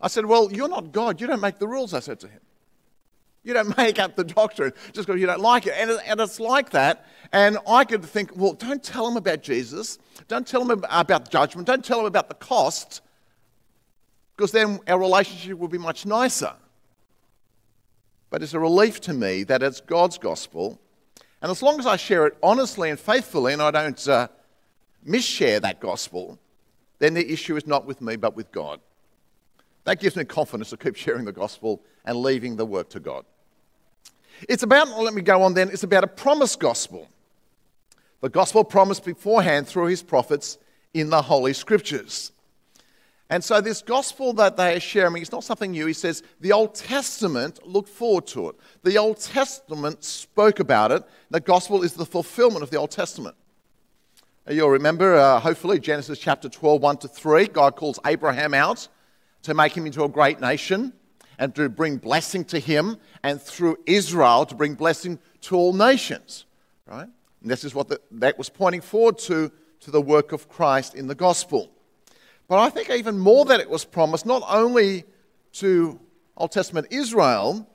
I 0.00 0.08
said, 0.08 0.26
Well, 0.26 0.52
you're 0.52 0.68
not 0.68 0.92
God. 0.92 1.20
You 1.20 1.26
don't 1.26 1.40
make 1.40 1.58
the 1.58 1.68
rules, 1.68 1.94
I 1.94 2.00
said 2.00 2.20
to 2.20 2.28
him. 2.28 2.40
You 3.46 3.54
don't 3.54 3.76
make 3.78 3.98
up 3.98 4.16
the 4.16 4.24
doctrine 4.24 4.72
just 4.92 5.06
because 5.06 5.20
you 5.20 5.26
don't 5.26 5.40
like 5.40 5.66
it. 5.66 5.74
And, 5.76 5.90
and 6.06 6.20
it's 6.20 6.40
like 6.40 6.70
that. 6.70 7.06
And 7.32 7.58
I 7.66 7.84
could 7.84 8.04
think, 8.04 8.36
well, 8.36 8.52
don't 8.52 8.82
tell 8.82 9.06
them 9.06 9.16
about 9.16 9.42
Jesus. 9.42 9.98
Don't 10.28 10.46
tell 10.46 10.64
them 10.64 10.84
about 10.90 11.30
judgment. 11.30 11.66
Don't 11.66 11.84
tell 11.84 11.98
them 11.98 12.06
about 12.06 12.28
the 12.28 12.34
cost, 12.34 13.00
because 14.36 14.52
then 14.52 14.80
our 14.86 14.98
relationship 14.98 15.58
will 15.58 15.68
be 15.68 15.78
much 15.78 16.04
nicer. 16.04 16.52
But 18.28 18.42
it's 18.42 18.54
a 18.54 18.60
relief 18.60 19.00
to 19.02 19.12
me 19.12 19.44
that 19.44 19.62
it's 19.62 19.80
God's 19.80 20.18
gospel. 20.18 20.80
And 21.40 21.50
as 21.50 21.62
long 21.62 21.78
as 21.78 21.86
I 21.86 21.96
share 21.96 22.26
it 22.26 22.36
honestly 22.42 22.90
and 22.90 22.98
faithfully 22.98 23.52
and 23.52 23.62
I 23.62 23.70
don't 23.70 24.08
uh, 24.08 24.28
misshare 25.06 25.60
that 25.60 25.80
gospel, 25.80 26.38
then 26.98 27.14
the 27.14 27.32
issue 27.32 27.56
is 27.56 27.66
not 27.66 27.86
with 27.86 28.00
me 28.00 28.16
but 28.16 28.36
with 28.36 28.50
God. 28.52 28.80
That 29.84 30.00
gives 30.00 30.16
me 30.16 30.24
confidence 30.24 30.70
to 30.70 30.76
keep 30.76 30.96
sharing 30.96 31.24
the 31.24 31.32
gospel 31.32 31.82
and 32.04 32.16
leaving 32.18 32.56
the 32.56 32.66
work 32.66 32.88
to 32.90 33.00
God. 33.00 33.24
It's 34.48 34.62
about, 34.62 34.88
let 35.00 35.14
me 35.14 35.22
go 35.22 35.42
on 35.42 35.54
then, 35.54 35.70
it's 35.70 35.82
about 35.82 36.04
a 36.04 36.08
promised 36.08 36.60
gospel. 36.60 37.08
The 38.20 38.28
gospel 38.28 38.64
promised 38.64 39.04
beforehand 39.04 39.66
through 39.66 39.86
his 39.86 40.02
prophets 40.02 40.58
in 40.92 41.10
the 41.10 41.22
Holy 41.22 41.52
Scriptures. 41.52 42.32
And 43.28 43.42
so, 43.42 43.60
this 43.60 43.82
gospel 43.82 44.32
that 44.34 44.56
they 44.56 44.76
are 44.76 44.80
sharing 44.80 45.20
is 45.20 45.32
not 45.32 45.42
something 45.42 45.72
new. 45.72 45.86
He 45.86 45.92
says 45.92 46.22
the 46.40 46.52
Old 46.52 46.76
Testament 46.76 47.66
looked 47.66 47.88
forward 47.88 48.26
to 48.28 48.50
it. 48.50 48.56
The 48.84 48.98
Old 48.98 49.18
Testament 49.18 50.04
spoke 50.04 50.60
about 50.60 50.92
it. 50.92 51.02
The 51.30 51.40
gospel 51.40 51.82
is 51.82 51.94
the 51.94 52.06
fulfillment 52.06 52.62
of 52.62 52.70
the 52.70 52.76
Old 52.76 52.92
Testament. 52.92 53.34
You'll 54.48 54.70
remember, 54.70 55.16
uh, 55.16 55.40
hopefully, 55.40 55.80
Genesis 55.80 56.20
chapter 56.20 56.48
12, 56.48 56.80
1 56.80 56.96
to 56.98 57.08
3. 57.08 57.48
God 57.48 57.74
calls 57.74 57.98
Abraham 58.06 58.54
out 58.54 58.86
to 59.42 59.54
make 59.54 59.76
him 59.76 59.86
into 59.86 60.04
a 60.04 60.08
great 60.08 60.40
nation 60.40 60.92
and 61.36 61.52
to 61.56 61.68
bring 61.68 61.96
blessing 61.96 62.44
to 62.44 62.60
him, 62.60 62.96
and 63.24 63.42
through 63.42 63.76
Israel 63.86 64.46
to 64.46 64.54
bring 64.54 64.74
blessing 64.74 65.18
to 65.40 65.56
all 65.56 65.72
nations. 65.72 66.44
Right? 66.86 67.08
And 67.42 67.50
this 67.50 67.64
is 67.64 67.74
what 67.74 67.88
the, 67.88 68.00
that 68.12 68.38
was 68.38 68.48
pointing 68.48 68.82
forward 68.82 69.18
to, 69.18 69.50
to 69.80 69.90
the 69.90 70.00
work 70.00 70.30
of 70.30 70.48
Christ 70.48 70.94
in 70.94 71.08
the 71.08 71.16
gospel. 71.16 71.68
But 72.46 72.60
I 72.60 72.70
think 72.70 72.88
even 72.88 73.18
more 73.18 73.44
that 73.46 73.58
it 73.58 73.68
was 73.68 73.84
promised 73.84 74.26
not 74.26 74.44
only 74.48 75.04
to 75.54 75.98
Old 76.36 76.52
Testament 76.52 76.86
Israel, 76.92 77.68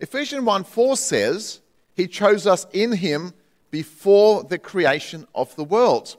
Ephesians 0.00 0.42
1 0.42 0.64
4 0.64 0.96
says, 0.96 1.60
He 1.94 2.08
chose 2.08 2.44
us 2.44 2.66
in 2.72 2.90
Him 2.90 3.32
before 3.76 4.42
the 4.42 4.58
creation 4.58 5.26
of 5.34 5.54
the 5.54 5.62
world. 5.62 6.16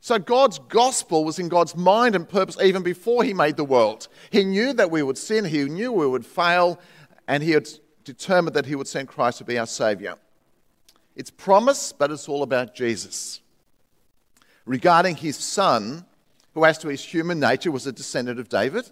So 0.00 0.16
God's 0.16 0.60
gospel 0.68 1.24
was 1.24 1.40
in 1.40 1.48
God's 1.48 1.74
mind 1.74 2.14
and 2.14 2.28
purpose 2.28 2.56
even 2.62 2.84
before 2.84 3.24
He 3.24 3.34
made 3.34 3.56
the 3.56 3.64
world. 3.64 4.06
He 4.30 4.44
knew 4.44 4.72
that 4.74 4.92
we 4.92 5.02
would 5.02 5.18
sin, 5.18 5.44
He 5.44 5.64
knew 5.64 5.90
we 5.90 6.06
would 6.06 6.24
fail, 6.24 6.78
and 7.26 7.42
He 7.42 7.50
had 7.50 7.68
determined 8.04 8.54
that 8.54 8.66
He 8.66 8.76
would 8.76 8.86
send 8.86 9.08
Christ 9.08 9.38
to 9.38 9.44
be 9.44 9.58
our 9.58 9.66
Savior. 9.66 10.14
It's 11.16 11.32
promise, 11.32 11.92
but 11.92 12.12
it's 12.12 12.28
all 12.28 12.44
about 12.44 12.76
Jesus. 12.76 13.40
Regarding 14.64 15.16
His 15.16 15.36
Son, 15.36 16.06
who, 16.52 16.64
as 16.64 16.78
to 16.78 16.86
his 16.86 17.04
human 17.04 17.40
nature, 17.40 17.72
was 17.72 17.88
a 17.88 17.92
descendant 17.92 18.38
of 18.38 18.48
David, 18.48 18.88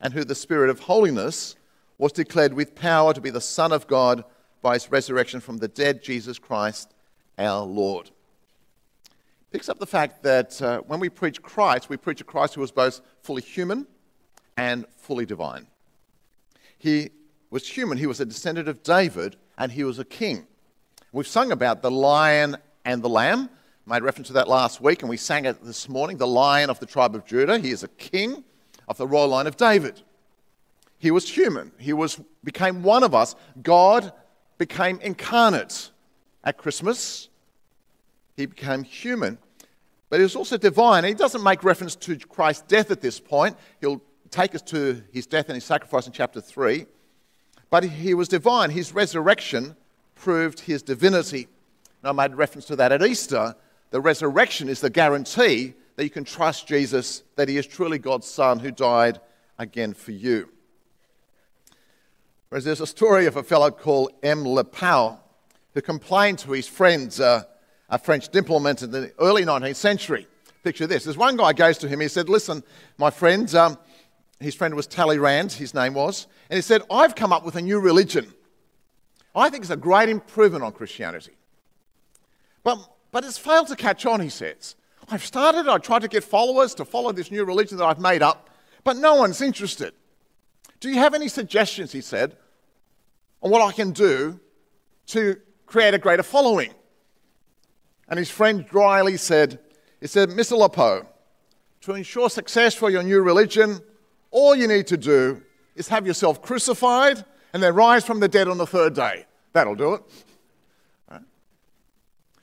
and 0.00 0.14
who 0.14 0.22
the 0.22 0.36
Spirit 0.36 0.70
of 0.70 0.78
holiness 0.78 1.56
was 1.98 2.12
declared 2.12 2.54
with 2.54 2.76
power 2.76 3.12
to 3.12 3.20
be 3.20 3.30
the 3.30 3.40
Son 3.40 3.72
of 3.72 3.88
God 3.88 4.22
by 4.62 4.74
his 4.74 4.90
resurrection 4.90 5.40
from 5.40 5.58
the 5.58 5.68
dead, 5.68 6.02
Jesus 6.02 6.38
Christ, 6.38 6.92
our 7.38 7.64
Lord 7.64 8.10
picks 9.56 9.70
up 9.70 9.78
the 9.78 9.86
fact 9.86 10.22
that 10.22 10.60
uh, 10.60 10.80
when 10.80 11.00
we 11.00 11.08
preach 11.08 11.40
Christ, 11.40 11.88
we 11.88 11.96
preach 11.96 12.20
a 12.20 12.24
Christ 12.24 12.54
who 12.54 12.60
was 12.60 12.70
both 12.70 13.00
fully 13.22 13.40
human 13.40 13.86
and 14.58 14.84
fully 14.98 15.24
divine. 15.24 15.66
He 16.76 17.08
was 17.50 17.66
human, 17.66 17.96
he 17.96 18.06
was 18.06 18.20
a 18.20 18.26
descendant 18.26 18.68
of 18.68 18.82
David, 18.82 19.36
and 19.56 19.72
he 19.72 19.82
was 19.82 19.98
a 19.98 20.04
king. 20.04 20.46
We've 21.10 21.26
sung 21.26 21.52
about 21.52 21.80
the 21.80 21.90
lion 21.90 22.58
and 22.84 23.02
the 23.02 23.08
lamb. 23.08 23.48
Made 23.86 24.02
reference 24.02 24.26
to 24.26 24.34
that 24.34 24.46
last 24.46 24.82
week, 24.82 25.00
and 25.00 25.08
we 25.08 25.16
sang 25.16 25.46
it 25.46 25.64
this 25.64 25.88
morning. 25.88 26.18
The 26.18 26.26
lion 26.26 26.68
of 26.68 26.78
the 26.78 26.84
tribe 26.84 27.14
of 27.14 27.24
Judah. 27.24 27.58
He 27.58 27.70
is 27.70 27.82
a 27.82 27.88
king 27.88 28.44
of 28.88 28.98
the 28.98 29.06
royal 29.06 29.28
line 29.28 29.46
of 29.46 29.56
David. 29.56 30.02
He 30.98 31.10
was 31.10 31.30
human. 31.30 31.72
He 31.78 31.94
was, 31.94 32.20
became 32.44 32.82
one 32.82 33.04
of 33.04 33.14
us. 33.14 33.36
God 33.62 34.12
became 34.58 35.00
incarnate 35.00 35.92
at 36.46 36.56
Christmas. 36.56 37.28
He 38.36 38.46
became 38.46 38.84
human 38.84 39.38
but 40.08 40.20
he 40.20 40.22
was 40.22 40.36
also 40.36 40.56
divine. 40.56 41.04
He 41.04 41.14
doesn't 41.14 41.42
make 41.42 41.64
reference 41.64 41.96
to 41.96 42.16
Christ's 42.16 42.62
death 42.62 42.90
at 42.90 43.00
this 43.00 43.18
point. 43.18 43.56
He'll 43.80 44.00
take 44.30 44.54
us 44.54 44.62
to 44.62 45.02
his 45.12 45.26
death 45.26 45.46
and 45.48 45.54
his 45.54 45.64
sacrifice 45.64 46.06
in 46.06 46.12
chapter 46.12 46.40
3. 46.40 46.86
But 47.70 47.84
he 47.84 48.14
was 48.14 48.28
divine. 48.28 48.70
His 48.70 48.94
resurrection 48.94 49.74
proved 50.14 50.60
his 50.60 50.82
divinity. 50.82 51.48
And 52.02 52.08
I 52.20 52.28
made 52.28 52.36
reference 52.36 52.66
to 52.66 52.76
that 52.76 52.92
at 52.92 53.02
Easter. 53.02 53.56
The 53.90 54.00
resurrection 54.00 54.68
is 54.68 54.80
the 54.80 54.90
guarantee 54.90 55.74
that 55.96 56.04
you 56.04 56.10
can 56.10 56.24
trust 56.24 56.68
Jesus, 56.68 57.22
that 57.34 57.48
he 57.48 57.56
is 57.56 57.66
truly 57.66 57.98
God's 57.98 58.26
Son 58.26 58.60
who 58.60 58.70
died 58.70 59.20
again 59.58 59.94
for 59.94 60.12
you. 60.12 60.48
Whereas 62.48 62.64
there's 62.64 62.80
a 62.80 62.86
story 62.86 63.26
of 63.26 63.36
a 63.36 63.42
fellow 63.42 63.70
called 63.72 64.12
M. 64.22 64.44
Lepau 64.44 65.18
who 65.76 65.82
complained 65.82 66.38
to 66.38 66.52
his 66.52 66.66
friends, 66.66 67.20
uh, 67.20 67.44
a 67.90 67.98
French 67.98 68.30
diplomat 68.30 68.82
in 68.82 68.90
the 68.90 69.12
early 69.18 69.44
19th 69.44 69.76
century. 69.76 70.26
Picture 70.64 70.86
this. 70.86 71.04
There's 71.04 71.18
one 71.18 71.36
guy 71.36 71.52
goes 71.52 71.76
to 71.78 71.88
him, 71.88 72.00
he 72.00 72.08
said, 72.08 72.30
Listen, 72.30 72.64
my 72.96 73.10
friends, 73.10 73.54
um, 73.54 73.76
his 74.40 74.54
friend 74.54 74.74
was 74.74 74.86
Talleyrand, 74.86 75.52
his 75.52 75.74
name 75.74 75.92
was, 75.92 76.28
and 76.48 76.56
he 76.56 76.62
said, 76.62 76.80
I've 76.90 77.14
come 77.14 77.30
up 77.30 77.44
with 77.44 77.56
a 77.56 77.60
new 77.60 77.78
religion. 77.78 78.32
I 79.34 79.50
think 79.50 79.64
it's 79.64 79.70
a 79.70 79.76
great 79.76 80.08
improvement 80.08 80.64
on 80.64 80.72
Christianity. 80.72 81.36
But, 82.64 82.78
but 83.12 83.22
it's 83.26 83.36
failed 83.36 83.68
to 83.68 83.76
catch 83.76 84.06
on, 84.06 84.22
he 84.22 84.30
says. 84.30 84.76
I've 85.10 85.26
started, 85.26 85.68
I 85.68 85.76
tried 85.76 86.02
to 86.02 86.08
get 86.08 86.24
followers 86.24 86.74
to 86.76 86.86
follow 86.86 87.12
this 87.12 87.30
new 87.30 87.44
religion 87.44 87.76
that 87.76 87.84
I've 87.84 88.00
made 88.00 88.22
up, 88.22 88.48
but 88.82 88.96
no 88.96 89.16
one's 89.16 89.42
interested. 89.42 89.92
Do 90.80 90.88
you 90.88 90.96
have 90.96 91.12
any 91.12 91.28
suggestions, 91.28 91.92
he 91.92 92.00
said, 92.00 92.34
on 93.42 93.50
what 93.50 93.60
I 93.60 93.72
can 93.72 93.90
do 93.90 94.40
to 95.08 95.36
create 95.76 95.92
a 95.92 95.98
greater 95.98 96.22
following? 96.22 96.72
And 98.08 98.18
his 98.18 98.30
friend 98.30 98.66
dryly 98.66 99.18
said, 99.18 99.58
he 100.00 100.06
said, 100.06 100.30
Mr. 100.30 100.56
Lepau, 100.56 101.04
to 101.82 101.92
ensure 101.92 102.30
success 102.30 102.74
for 102.74 102.88
your 102.88 103.02
new 103.02 103.20
religion, 103.20 103.80
all 104.30 104.54
you 104.54 104.68
need 104.68 104.86
to 104.86 104.96
do 104.96 105.42
is 105.74 105.88
have 105.88 106.06
yourself 106.06 106.40
crucified 106.40 107.22
and 107.52 107.62
then 107.62 107.74
rise 107.74 108.06
from 108.06 108.20
the 108.20 108.28
dead 108.28 108.48
on 108.48 108.56
the 108.56 108.66
third 108.66 108.94
day. 108.94 109.26
That'll 109.52 109.74
do 109.74 109.92
it. 109.94 110.02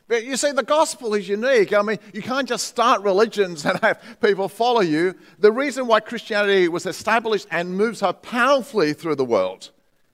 But 0.08 0.26
you 0.26 0.38
see, 0.38 0.52
the 0.52 0.62
gospel 0.62 1.16
is 1.16 1.28
unique. 1.28 1.74
I 1.74 1.82
mean, 1.82 1.98
you 2.14 2.22
can't 2.22 2.48
just 2.48 2.68
start 2.68 3.02
religions 3.02 3.66
and 3.66 3.80
have 3.80 4.00
people 4.22 4.48
follow 4.48 4.82
you. 4.82 5.16
The 5.40 5.52
reason 5.52 5.88
why 5.88 6.02
Christianity 6.02 6.68
was 6.68 6.86
established 6.86 7.48
and 7.50 7.76
moves 7.76 8.00
so 8.00 8.14
powerfully 8.14 8.94
through 8.94 9.16
the 9.16 9.26
world 9.26 9.72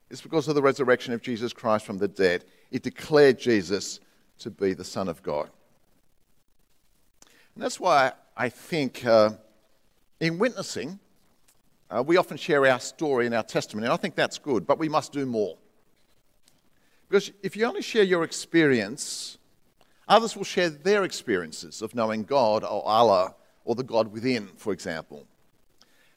is 0.10 0.22
because 0.22 0.48
of 0.48 0.56
the 0.56 0.62
resurrection 0.62 1.14
of 1.14 1.22
Jesus 1.22 1.52
Christ 1.52 1.86
from 1.86 1.98
the 1.98 2.08
dead. 2.08 2.46
It 2.72 2.84
declared 2.84 3.40
Jesus 3.40 4.00
to 4.40 4.50
be 4.50 4.74
the 4.74 4.84
Son 4.84 5.08
of 5.08 5.22
God. 5.24 5.50
And 7.56 7.64
that's 7.64 7.80
why 7.80 8.14
I 8.38 8.50
think 8.50 9.06
uh, 9.06 9.32
in 10.20 10.38
witnessing, 10.38 11.00
uh, 11.90 12.04
we 12.06 12.18
often 12.18 12.38
share 12.38 12.66
our 12.66 12.80
story 12.80 13.26
and 13.26 13.36
our 13.36 13.44
testimony, 13.44 13.88
and 13.88 13.94
I 13.94 13.98
think 13.98 14.16
that's 14.16 14.38
good, 14.38 14.68
but 14.68 14.78
we 14.78 14.88
must 14.88 15.12
do 15.12 15.26
more. 15.26 15.58
Because 17.08 17.32
if 17.42 17.58
you 17.58 17.66
only 17.66 17.82
share 17.82 18.04
your 18.04 18.24
experience, 18.24 19.40
Others 20.10 20.36
will 20.36 20.44
share 20.44 20.70
their 20.70 21.04
experiences 21.04 21.84
of 21.84 21.94
knowing 21.94 22.24
God 22.24 22.64
or 22.64 22.86
Allah 22.86 23.36
or 23.64 23.76
the 23.76 23.84
God 23.84 24.12
within, 24.12 24.50
for 24.58 24.74
example. 24.74 25.28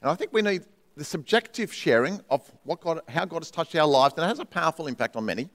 And 0.01 0.09
I 0.09 0.15
think 0.15 0.33
we 0.33 0.41
need 0.41 0.63
the 0.97 1.03
subjective 1.03 1.71
sharing 1.71 2.19
of 2.29 2.51
what 2.63 2.81
God, 2.81 3.01
how 3.07 3.25
God 3.25 3.43
has 3.43 3.51
touched 3.51 3.75
our 3.75 3.87
lives, 3.87 4.15
and 4.17 4.25
it 4.25 4.27
has 4.27 4.39
a 4.39 4.45
powerful 4.45 4.87
impact 4.87 5.15
on 5.15 5.25
many. 5.25 5.47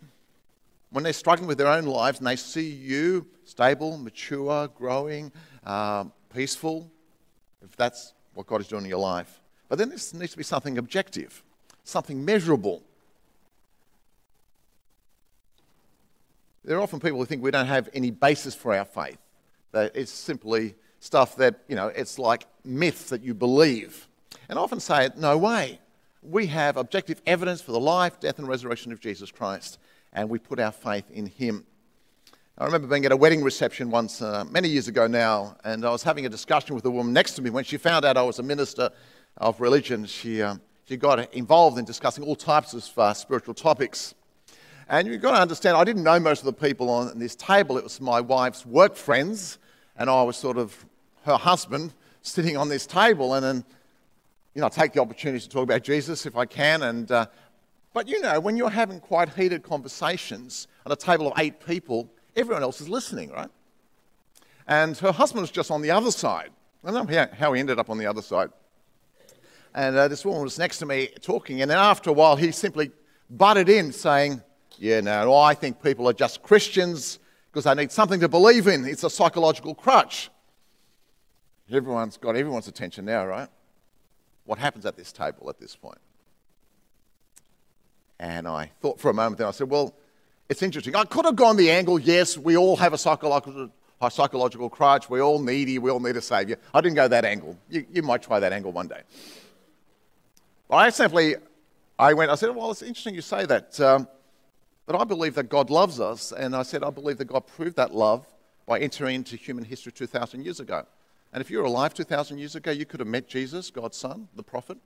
When 0.90 1.04
they're 1.04 1.12
struggling 1.12 1.48
with 1.48 1.58
their 1.58 1.68
own 1.68 1.84
lives 1.84 2.18
and 2.18 2.26
they 2.26 2.36
see 2.36 2.68
you 2.70 3.26
stable, 3.44 3.98
mature, 3.98 4.68
growing, 4.68 5.32
um, 5.64 6.12
peaceful, 6.34 6.90
if 7.62 7.76
that's 7.76 8.14
what 8.34 8.46
God 8.46 8.60
is 8.60 8.68
doing 8.68 8.84
in 8.84 8.88
your 8.88 8.98
life. 8.98 9.40
But 9.68 9.78
then 9.78 9.90
this 9.90 10.14
needs 10.14 10.32
to 10.32 10.38
be 10.38 10.44
something 10.44 10.78
objective, 10.78 11.42
something 11.84 12.24
measurable, 12.24 12.82
There 16.68 16.76
are 16.76 16.82
often 16.82 17.00
people 17.00 17.18
who 17.18 17.24
think 17.24 17.42
we 17.42 17.50
don't 17.50 17.66
have 17.66 17.88
any 17.94 18.10
basis 18.10 18.54
for 18.54 18.76
our 18.76 18.84
faith, 18.84 19.16
that 19.72 19.96
it's 19.96 20.12
simply 20.12 20.74
stuff 21.00 21.34
that, 21.36 21.60
you 21.66 21.74
know, 21.74 21.86
it's 21.88 22.18
like 22.18 22.44
myths 22.62 23.08
that 23.08 23.22
you 23.22 23.32
believe. 23.32 24.06
And 24.50 24.58
I 24.58 24.62
often 24.62 24.78
say, 24.78 25.08
no 25.16 25.38
way. 25.38 25.80
We 26.22 26.46
have 26.48 26.76
objective 26.76 27.22
evidence 27.26 27.62
for 27.62 27.72
the 27.72 27.80
life, 27.80 28.20
death, 28.20 28.38
and 28.38 28.46
resurrection 28.46 28.92
of 28.92 29.00
Jesus 29.00 29.30
Christ, 29.30 29.78
and 30.12 30.28
we 30.28 30.38
put 30.38 30.58
our 30.60 30.72
faith 30.72 31.10
in 31.10 31.26
Him. 31.26 31.64
I 32.56 32.64
remember 32.64 32.88
being 32.88 33.04
at 33.04 33.12
a 33.12 33.16
wedding 33.16 33.44
reception 33.44 33.88
once, 33.88 34.20
uh, 34.20 34.44
many 34.50 34.68
years 34.68 34.88
ago 34.88 35.06
now, 35.06 35.56
and 35.62 35.84
I 35.84 35.90
was 35.90 36.02
having 36.02 36.26
a 36.26 36.28
discussion 36.28 36.74
with 36.74 36.84
a 36.86 36.90
woman 36.90 37.12
next 37.12 37.34
to 37.34 37.42
me. 37.42 37.50
When 37.50 37.62
she 37.62 37.76
found 37.76 38.04
out 38.04 38.16
I 38.16 38.22
was 38.22 38.40
a 38.40 38.42
minister 38.42 38.90
of 39.36 39.60
religion, 39.60 40.06
she, 40.06 40.42
uh, 40.42 40.56
she 40.88 40.96
got 40.96 41.32
involved 41.34 41.78
in 41.78 41.84
discussing 41.84 42.24
all 42.24 42.34
types 42.34 42.74
of 42.74 42.98
uh, 42.98 43.14
spiritual 43.14 43.54
topics. 43.54 44.14
And 44.88 45.06
you've 45.06 45.22
got 45.22 45.36
to 45.36 45.40
understand, 45.40 45.76
I 45.76 45.84
didn't 45.84 46.02
know 46.02 46.18
most 46.18 46.40
of 46.40 46.46
the 46.46 46.52
people 46.52 46.90
on 46.90 47.16
this 47.18 47.36
table. 47.36 47.78
It 47.78 47.84
was 47.84 48.00
my 48.00 48.20
wife's 48.20 48.66
work 48.66 48.96
friends, 48.96 49.58
and 49.96 50.10
I 50.10 50.22
was 50.22 50.36
sort 50.36 50.58
of 50.58 50.84
her 51.26 51.36
husband 51.36 51.92
sitting 52.22 52.56
on 52.56 52.68
this 52.68 52.86
table. 52.86 53.34
And 53.34 53.44
then, 53.44 53.64
you 54.54 54.62
know, 54.62 54.66
I 54.66 54.70
take 54.70 54.94
the 54.94 55.00
opportunity 55.00 55.40
to 55.40 55.48
talk 55.48 55.62
about 55.62 55.84
Jesus 55.84 56.26
if 56.26 56.36
I 56.36 56.46
can. 56.46 56.82
And, 56.82 57.12
uh, 57.12 57.26
but 57.92 58.08
you 58.08 58.20
know, 58.20 58.38
when 58.40 58.56
you're 58.56 58.70
having 58.70 59.00
quite 59.00 59.30
heated 59.30 59.62
conversations 59.62 60.68
at 60.84 60.92
a 60.92 60.96
table 60.96 61.32
of 61.32 61.38
eight 61.38 61.64
people, 61.64 62.10
everyone 62.36 62.62
else 62.62 62.80
is 62.80 62.88
listening, 62.88 63.30
right? 63.30 63.50
And 64.66 64.96
her 64.98 65.12
husband 65.12 65.42
was 65.42 65.50
just 65.50 65.70
on 65.70 65.82
the 65.82 65.90
other 65.90 66.10
side. 66.10 66.50
I 66.84 66.90
don't 66.90 67.10
know 67.10 67.26
how 67.38 67.52
he 67.52 67.60
ended 67.60 67.78
up 67.78 67.90
on 67.90 67.98
the 67.98 68.06
other 68.06 68.22
side. 68.22 68.50
And 69.74 69.96
uh, 69.96 70.08
this 70.08 70.24
woman 70.24 70.42
was 70.42 70.58
next 70.58 70.78
to 70.78 70.86
me 70.86 71.08
talking, 71.20 71.62
and 71.62 71.70
then 71.70 71.78
after 71.78 72.10
a 72.10 72.12
while, 72.12 72.36
he 72.36 72.52
simply 72.52 72.90
butted 73.30 73.68
in 73.68 73.92
saying, 73.92 74.42
yeah, 74.78 75.00
no, 75.00 75.34
I 75.34 75.54
think 75.54 75.82
people 75.82 76.08
are 76.08 76.12
just 76.12 76.42
Christians 76.42 77.18
because 77.50 77.64
they 77.64 77.74
need 77.74 77.90
something 77.90 78.20
to 78.20 78.28
believe 78.28 78.66
in. 78.66 78.84
It's 78.84 79.04
a 79.04 79.10
psychological 79.10 79.74
crutch. 79.74 80.30
Everyone's 81.70 82.16
got 82.16 82.36
everyone's 82.36 82.68
attention 82.68 83.04
now, 83.04 83.26
right? 83.26 83.48
What 84.44 84.58
happens 84.58 84.86
at 84.86 84.96
this 84.96 85.12
table 85.12 85.50
at 85.50 85.58
this 85.58 85.76
point? 85.76 85.98
And 88.20 88.48
I 88.48 88.70
thought 88.80 89.00
for 89.00 89.10
a 89.10 89.14
moment, 89.14 89.38
then 89.38 89.46
I 89.46 89.52
said, 89.52 89.70
well, 89.70 89.94
it's 90.48 90.62
interesting. 90.62 90.96
I 90.96 91.04
could 91.04 91.24
have 91.24 91.36
gone 91.36 91.56
the 91.56 91.70
angle, 91.70 91.98
yes, 91.98 92.36
we 92.36 92.56
all 92.56 92.76
have 92.76 92.92
a 92.92 92.98
psychological, 92.98 93.70
a 94.00 94.10
psychological 94.10 94.70
crutch, 94.70 95.10
we're 95.10 95.20
all 95.20 95.40
needy, 95.40 95.78
we 95.78 95.90
all 95.90 96.00
need 96.00 96.16
a 96.16 96.22
savior. 96.22 96.56
I 96.72 96.80
didn't 96.80 96.96
go 96.96 97.06
that 97.08 97.24
angle. 97.24 97.56
You, 97.68 97.86
you 97.90 98.02
might 98.02 98.22
try 98.22 98.40
that 98.40 98.52
angle 98.52 98.72
one 98.72 98.88
day. 98.88 99.02
I 100.70 100.90
simply, 100.90 101.36
I 101.98 102.12
went, 102.14 102.30
I 102.30 102.34
said, 102.34 102.54
well, 102.54 102.70
it's 102.70 102.82
interesting 102.82 103.14
you 103.14 103.22
say 103.22 103.46
that. 103.46 103.78
Um, 103.80 104.08
but 104.86 104.96
I 104.98 105.04
believe 105.04 105.34
that 105.34 105.50
God 105.50 105.68
loves 105.68 106.00
us, 106.00 106.32
and 106.32 106.56
I 106.56 106.62
said 106.62 106.82
I 106.82 106.90
believe 106.90 107.18
that 107.18 107.26
God 107.26 107.46
proved 107.46 107.76
that 107.76 107.94
love 107.94 108.26
by 108.66 108.78
entering 108.80 109.16
into 109.16 109.36
human 109.36 109.64
history 109.64 109.92
2,000 109.92 110.44
years 110.44 110.60
ago. 110.60 110.84
And 111.32 111.40
if 111.42 111.50
you 111.50 111.58
were 111.58 111.64
alive 111.64 111.92
2,000 111.92 112.38
years 112.38 112.54
ago, 112.54 112.70
you 112.70 112.86
could 112.86 113.00
have 113.00 113.08
met 113.08 113.28
Jesus, 113.28 113.70
God's 113.70 113.98
Son, 113.98 114.28
the 114.34 114.42
prophet, 114.42 114.78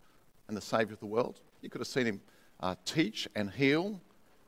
and 0.49 0.57
the 0.57 0.61
Savior 0.61 0.95
of 0.95 1.01
the 1.01 1.07
world. 1.07 1.41
You 1.61 1.71
could 1.71 1.81
have 1.81 1.89
seen 1.89 2.07
him 2.07 2.21
uh, 2.63 2.77
teach 2.85 3.29
and 3.35 3.51
heal 3.51 4.01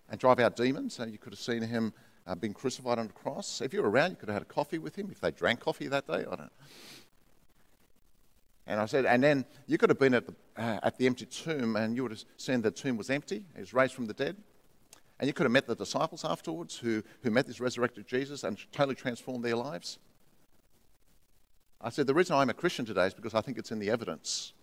and 0.08 0.18
drive 0.20 0.38
out 0.38 0.56
demons, 0.56 0.98
and 0.98 1.12
you 1.12 1.18
could 1.18 1.32
have 1.32 1.40
seen 1.40 1.62
him 1.62 1.92
uh, 2.26 2.34
being 2.34 2.54
crucified 2.54 2.98
on 2.98 3.08
the 3.08 3.12
cross. 3.12 3.60
If 3.60 3.74
you 3.74 3.82
were 3.82 3.90
around, 3.90 4.10
you 4.10 4.16
could 4.16 4.28
have 4.28 4.36
had 4.36 4.42
a 4.42 4.46
coffee 4.46 4.78
with 4.78 4.96
him 4.96 5.08
if 5.10 5.20
they 5.20 5.30
drank 5.30 5.60
coffee 5.60 5.88
that 5.88 6.06
day. 6.06 6.20
I 6.20 6.22
don't 6.22 6.38
know. 6.40 6.48
And 8.66 8.80
I 8.80 8.86
said, 8.86 9.04
and 9.04 9.22
then 9.22 9.44
you 9.66 9.76
could 9.76 9.90
have 9.90 9.98
been 9.98 10.14
at 10.14 10.26
the, 10.26 10.34
uh, 10.56 10.80
at 10.82 10.96
the 10.96 11.06
empty 11.06 11.26
tomb 11.26 11.76
and 11.76 11.94
you 11.94 12.02
would 12.02 12.12
have 12.12 12.24
seen 12.38 12.62
the 12.62 12.70
tomb 12.70 12.96
was 12.96 13.10
empty. 13.10 13.44
He 13.54 13.60
was 13.60 13.74
raised 13.74 13.92
from 13.92 14.06
the 14.06 14.14
dead. 14.14 14.36
And 15.20 15.28
you 15.28 15.34
could 15.34 15.44
have 15.44 15.52
met 15.52 15.66
the 15.66 15.76
disciples 15.76 16.24
afterwards 16.24 16.78
who, 16.78 17.02
who 17.22 17.30
met 17.30 17.46
this 17.46 17.60
resurrected 17.60 18.06
Jesus 18.06 18.42
and 18.42 18.58
totally 18.72 18.94
transformed 18.94 19.44
their 19.44 19.56
lives. 19.56 19.98
I 21.80 21.90
said, 21.90 22.06
the 22.06 22.14
reason 22.14 22.36
I'm 22.36 22.48
a 22.48 22.54
Christian 22.54 22.86
today 22.86 23.06
is 23.06 23.14
because 23.14 23.34
I 23.34 23.42
think 23.42 23.58
it's 23.58 23.70
in 23.70 23.78
the 23.78 23.90
evidence. 23.90 24.53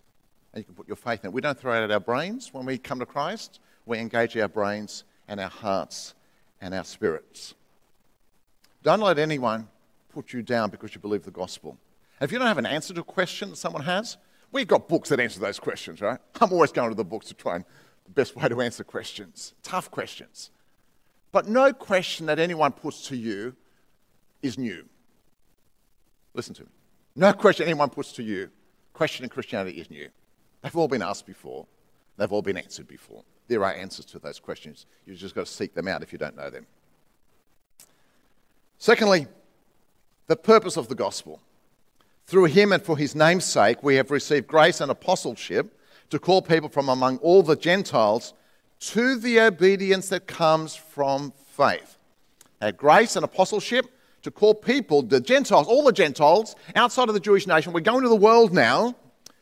And 0.54 0.62
you 0.62 0.66
can 0.66 0.76
put 0.76 0.88
your 0.88 0.98
faith 0.98 1.24
in 1.24 1.30
it. 1.30 1.34
We 1.34 1.42
don't 1.42 1.58
throw 1.58 1.74
it 1.74 1.84
out 1.84 1.92
our 1.92 2.00
brains 2.00 2.54
when 2.54 2.66
we 2.66 2.78
come 2.78 3.00
to 3.00 3.06
Christ, 3.06 3.60
we 3.86 3.98
engage 3.98 4.36
our 4.38 4.48
brains 4.48 5.04
and 5.28 5.40
our 5.40 5.50
hearts 5.50 6.14
and 6.60 6.74
our 6.74 6.84
spirits. 6.84 7.56
Don't 8.84 9.00
let 9.00 9.18
anyone 9.18 9.68
put 10.10 10.34
you 10.34 10.42
down 10.42 10.70
because 10.70 10.94
you 10.94 11.02
believe 11.02 11.24
the 11.24 11.32
gospel. 11.32 11.78
And 12.20 12.28
if 12.28 12.32
you 12.32 12.38
don't 12.38 12.48
have 12.48 12.58
an 12.58 12.66
answer 12.66 12.94
to 12.94 13.02
a 13.02 13.04
question 13.04 13.52
that 13.52 13.56
someone 13.56 13.84
has, 13.84 14.18
we've 14.52 14.68
got 14.68 14.88
books 14.88 15.10
that 15.10 15.20
answer 15.20 15.40
those 15.40 15.60
questions, 15.60 16.02
right? 16.02 16.20
I'm 16.40 16.52
always 16.52 16.72
going 16.72 16.90
to 16.90 16.96
the 16.96 17.04
books 17.04 17.28
to 17.28 17.34
try 17.34 17.56
and 17.56 17.66
the 18.06 18.12
best 18.12 18.36
way 18.36 18.48
to 18.50 18.62
answer 18.62 18.84
questions, 18.84 19.54
tough 19.64 19.90
questions. 19.90 20.52
But 21.32 21.48
no 21.48 21.72
question 21.72 22.26
that 22.26 22.40
anyone 22.40 22.74
puts 22.74 23.08
to 23.08 23.16
you 23.16 23.56
is 24.42 24.58
new. 24.58 24.86
Listen 26.34 26.54
to 26.56 26.64
me. 26.64 26.70
No 27.16 27.34
question 27.34 27.66
anyone 27.66 27.90
puts 27.90 28.12
to 28.14 28.24
you, 28.24 28.50
questioning 28.94 29.30
Christianity 29.30 29.80
is 29.80 29.90
new. 29.90 30.10
They've 30.62 30.76
all 30.76 30.88
been 30.88 31.02
asked 31.02 31.26
before, 31.26 31.66
they've 32.18 32.32
all 32.32 32.42
been 32.42 32.58
answered 32.58 32.88
before. 32.88 33.24
There 33.48 33.64
are 33.64 33.74
answers 33.74 34.06
to 34.06 34.20
those 34.20 34.40
questions. 34.40 34.86
You've 35.06 35.18
just 35.18 35.36
got 35.36 35.46
to 35.46 35.52
seek 35.52 35.74
them 35.74 35.88
out 35.88 36.04
if 36.04 36.14
you 36.14 36.18
don't 36.18 36.38
know 36.38 36.50
them. 36.50 36.68
Secondly, 38.78 39.28
the 40.28 40.36
purpose 40.36 40.78
of 40.78 40.88
the 40.88 40.96
gospel. 40.96 41.42
Through 42.26 42.46
him 42.46 42.72
and 42.72 42.82
for 42.82 42.98
his 42.98 43.14
name's 43.14 43.46
sake, 43.46 43.84
we 43.84 43.96
have 43.96 44.10
received 44.10 44.48
grace 44.48 44.80
and 44.80 44.90
apostleship 44.90 45.78
to 46.10 46.20
call 46.20 46.42
people 46.42 46.70
from 46.70 46.88
among 46.88 47.18
all 47.18 47.44
the 47.44 47.56
Gentiles 47.56 48.34
to 48.80 49.18
the 49.18 49.40
obedience 49.42 50.10
that 50.10 50.28
comes 50.28 50.76
from 50.76 51.34
faith. 51.56 51.98
Had 52.62 52.78
grace 52.78 53.16
and 53.16 53.26
apostleship 53.26 53.86
to 54.22 54.32
call 54.32 54.54
people, 54.54 55.02
the 55.02 55.20
Gentiles, 55.20 55.68
all 55.68 55.84
the 55.84 55.92
Gentiles 55.92 56.56
outside 56.76 57.08
of 57.08 57.14
the 57.14 57.20
Jewish 57.20 57.48
nation, 57.48 57.74
we're 57.74 57.82
going 57.82 58.04
to 58.04 58.10
the 58.10 58.16
world 58.16 58.54
now, 58.54 58.96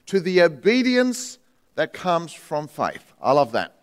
to 0.09 0.19
the 0.19 0.41
obedience 0.41 1.37
that 1.75 1.93
comes 1.93 2.33
from 2.33 2.67
faith. 2.67 3.13
I 3.21 3.31
love 3.31 3.51
that. 3.51 3.75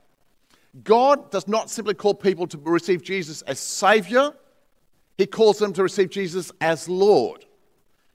God 0.82 1.30
does 1.30 1.46
not 1.46 1.70
simply 1.70 1.94
call 1.94 2.14
people 2.14 2.48
to 2.48 2.58
receive 2.58 3.00
Jesus 3.00 3.42
as 3.42 3.60
Savior, 3.60 4.32
He 5.16 5.26
calls 5.26 5.58
them 5.60 5.72
to 5.74 5.84
receive 5.84 6.10
Jesus 6.10 6.50
as 6.60 6.88
Lord, 6.88 7.46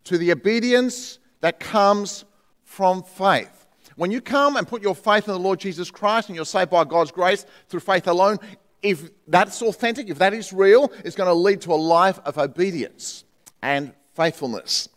to 0.03 0.17
the 0.17 0.33
obedience 0.33 1.19
that 1.39 1.61
comes 1.61 2.25
from 2.65 3.01
faith. 3.01 3.65
When 3.95 4.11
you 4.11 4.19
come 4.19 4.57
and 4.57 4.67
put 4.67 4.81
your 4.81 4.93
faith 4.93 5.29
in 5.29 5.33
the 5.33 5.39
Lord 5.39 5.61
Jesus 5.61 5.89
Christ 5.89 6.27
and 6.27 6.35
you're 6.35 6.43
saved 6.43 6.69
by 6.69 6.83
God's 6.83 7.11
grace 7.11 7.45
through 7.69 7.79
faith 7.79 8.07
alone, 8.07 8.39
if 8.81 9.09
that's 9.25 9.61
authentic, 9.61 10.09
if 10.09 10.17
that 10.17 10.33
is 10.33 10.51
real, 10.51 10.91
it's 11.05 11.15
going 11.15 11.29
to 11.29 11.33
lead 11.33 11.61
to 11.61 11.71
a 11.71 11.75
life 11.75 12.19
of 12.25 12.37
obedience 12.37 13.23
and 13.61 13.93
faithfulness. 14.15 14.89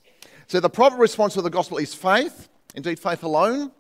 So 0.48 0.58
the 0.58 0.68
proper 0.68 0.96
response 0.96 1.34
to 1.34 1.42
the 1.42 1.50
gospel 1.50 1.78
is 1.78 1.94
faith, 1.94 2.48
indeed 2.74 2.98
faith 2.98 3.22
alone. 3.22 3.72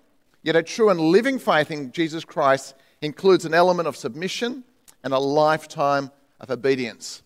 Yet 0.42 0.56
a 0.56 0.62
true 0.62 0.90
and 0.90 1.00
living 1.00 1.38
faith 1.38 1.70
in 1.70 1.90
Jesus 1.92 2.24
Christ 2.24 2.74
includes 3.00 3.44
an 3.44 3.54
element 3.54 3.88
of 3.88 3.96
submission 3.96 4.64
and 5.02 5.12
a 5.12 5.18
lifetime 5.18 6.10
of 6.40 6.50
obedience. 6.50 7.22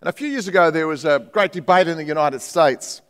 And 0.00 0.08
a 0.08 0.12
few 0.12 0.28
years 0.28 0.48
ago, 0.48 0.70
there 0.70 0.88
was 0.88 1.04
a 1.04 1.28
great 1.32 1.52
debate 1.52 1.88
in 1.88 1.96
the 1.96 2.04
United 2.04 2.40
States. 2.40 3.02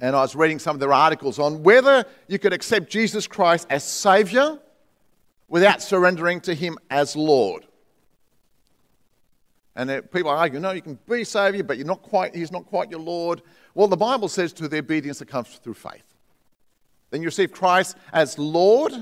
And 0.00 0.16
I 0.16 0.22
was 0.22 0.34
reading 0.34 0.58
some 0.58 0.76
of 0.76 0.80
their 0.80 0.92
articles 0.92 1.38
on 1.38 1.62
whether 1.62 2.04
you 2.26 2.38
could 2.38 2.52
accept 2.52 2.90
Jesus 2.90 3.26
Christ 3.26 3.66
as 3.70 3.84
Savior 3.84 4.58
without 5.48 5.82
surrendering 5.82 6.40
to 6.42 6.54
Him 6.54 6.78
as 6.90 7.14
Lord. 7.14 7.66
And 9.76 9.90
uh, 9.90 10.02
people 10.02 10.30
argue, 10.30 10.60
no, 10.60 10.70
you 10.70 10.82
can 10.82 10.98
be 11.08 11.24
Savior, 11.24 11.62
but 11.64 11.76
you're 11.76 11.86
not 11.86 12.02
quite, 12.02 12.34
He's 12.34 12.52
not 12.52 12.66
quite 12.66 12.90
your 12.90 13.00
Lord. 13.00 13.42
Well, 13.74 13.88
the 13.88 13.96
Bible 13.96 14.28
says 14.28 14.52
to 14.54 14.68
the 14.68 14.78
obedience 14.78 15.18
that 15.18 15.28
comes 15.28 15.48
through 15.48 15.74
faith. 15.74 16.13
Then 17.10 17.22
you 17.22 17.28
receive 17.28 17.52
Christ 17.52 17.96
as 18.12 18.38
Lord, 18.38 18.92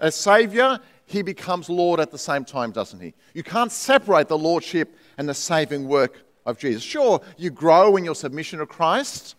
as 0.00 0.14
Savior, 0.14 0.78
He 1.06 1.22
becomes 1.22 1.68
Lord 1.68 2.00
at 2.00 2.10
the 2.10 2.18
same 2.18 2.44
time, 2.44 2.70
doesn't 2.70 3.00
He? 3.00 3.14
You 3.34 3.42
can't 3.42 3.72
separate 3.72 4.28
the 4.28 4.38
Lordship 4.38 4.96
and 5.18 5.28
the 5.28 5.34
saving 5.34 5.88
work 5.88 6.24
of 6.44 6.58
Jesus. 6.58 6.82
Sure, 6.82 7.20
you 7.36 7.50
grow 7.50 7.96
in 7.96 8.04
your 8.04 8.14
submission 8.14 8.58
to 8.58 8.66
Christ 8.66 9.36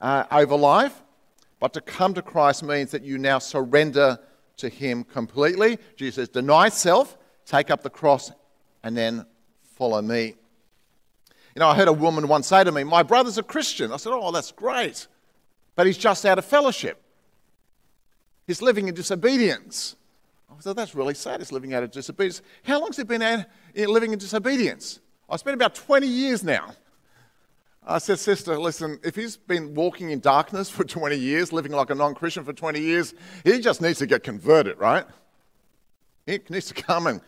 uh, 0.00 0.24
over 0.30 0.56
life, 0.56 1.02
but 1.58 1.72
to 1.74 1.80
come 1.80 2.14
to 2.14 2.22
Christ 2.22 2.62
means 2.62 2.90
that 2.90 3.02
you 3.02 3.18
now 3.18 3.38
surrender 3.38 4.18
to 4.58 4.68
Him 4.68 5.04
completely. 5.04 5.78
Jesus 5.96 6.16
says, 6.16 6.28
deny 6.28 6.68
self, 6.68 7.16
take 7.46 7.70
up 7.70 7.82
the 7.82 7.90
cross, 7.90 8.32
and 8.82 8.96
then 8.96 9.26
follow 9.76 10.02
me. 10.02 10.34
You 11.54 11.60
know, 11.60 11.68
I 11.68 11.74
heard 11.74 11.88
a 11.88 11.92
woman 11.92 12.28
once 12.28 12.46
say 12.46 12.62
to 12.62 12.70
me, 12.70 12.84
My 12.84 13.02
brother's 13.02 13.38
a 13.38 13.42
Christian. 13.42 13.92
I 13.92 13.96
said, 13.96 14.12
Oh, 14.12 14.30
that's 14.30 14.52
great. 14.52 15.08
But 15.74 15.86
he's 15.86 15.98
just 15.98 16.24
out 16.24 16.38
of 16.38 16.44
fellowship. 16.44 17.02
He's 18.50 18.60
living 18.60 18.88
in 18.88 18.96
disobedience. 18.96 19.94
I 20.50 20.60
said, 20.60 20.74
That's 20.74 20.96
really 20.96 21.14
sad. 21.14 21.38
He's 21.38 21.52
living 21.52 21.72
out 21.72 21.84
of 21.84 21.92
disobedience. 21.92 22.42
How 22.64 22.80
long 22.80 22.88
has 22.88 22.96
he 22.96 23.04
been 23.04 23.46
living 23.76 24.12
in 24.12 24.18
disobedience? 24.18 24.98
I 25.28 25.36
spent 25.36 25.54
about 25.54 25.76
20 25.76 26.08
years 26.08 26.42
now. 26.42 26.72
I 27.86 27.98
said, 27.98 28.18
Sister, 28.18 28.58
listen, 28.58 28.98
if 29.04 29.14
he's 29.14 29.36
been 29.36 29.72
walking 29.72 30.10
in 30.10 30.18
darkness 30.18 30.68
for 30.68 30.82
20 30.82 31.14
years, 31.14 31.52
living 31.52 31.70
like 31.70 31.90
a 31.90 31.94
non 31.94 32.12
Christian 32.12 32.42
for 32.42 32.52
20 32.52 32.80
years, 32.80 33.14
he 33.44 33.60
just 33.60 33.80
needs 33.80 34.00
to 34.00 34.06
get 34.06 34.24
converted, 34.24 34.80
right? 34.80 35.04
He 36.26 36.40
needs 36.48 36.66
to 36.66 36.74
come 36.74 37.06
and 37.06 37.20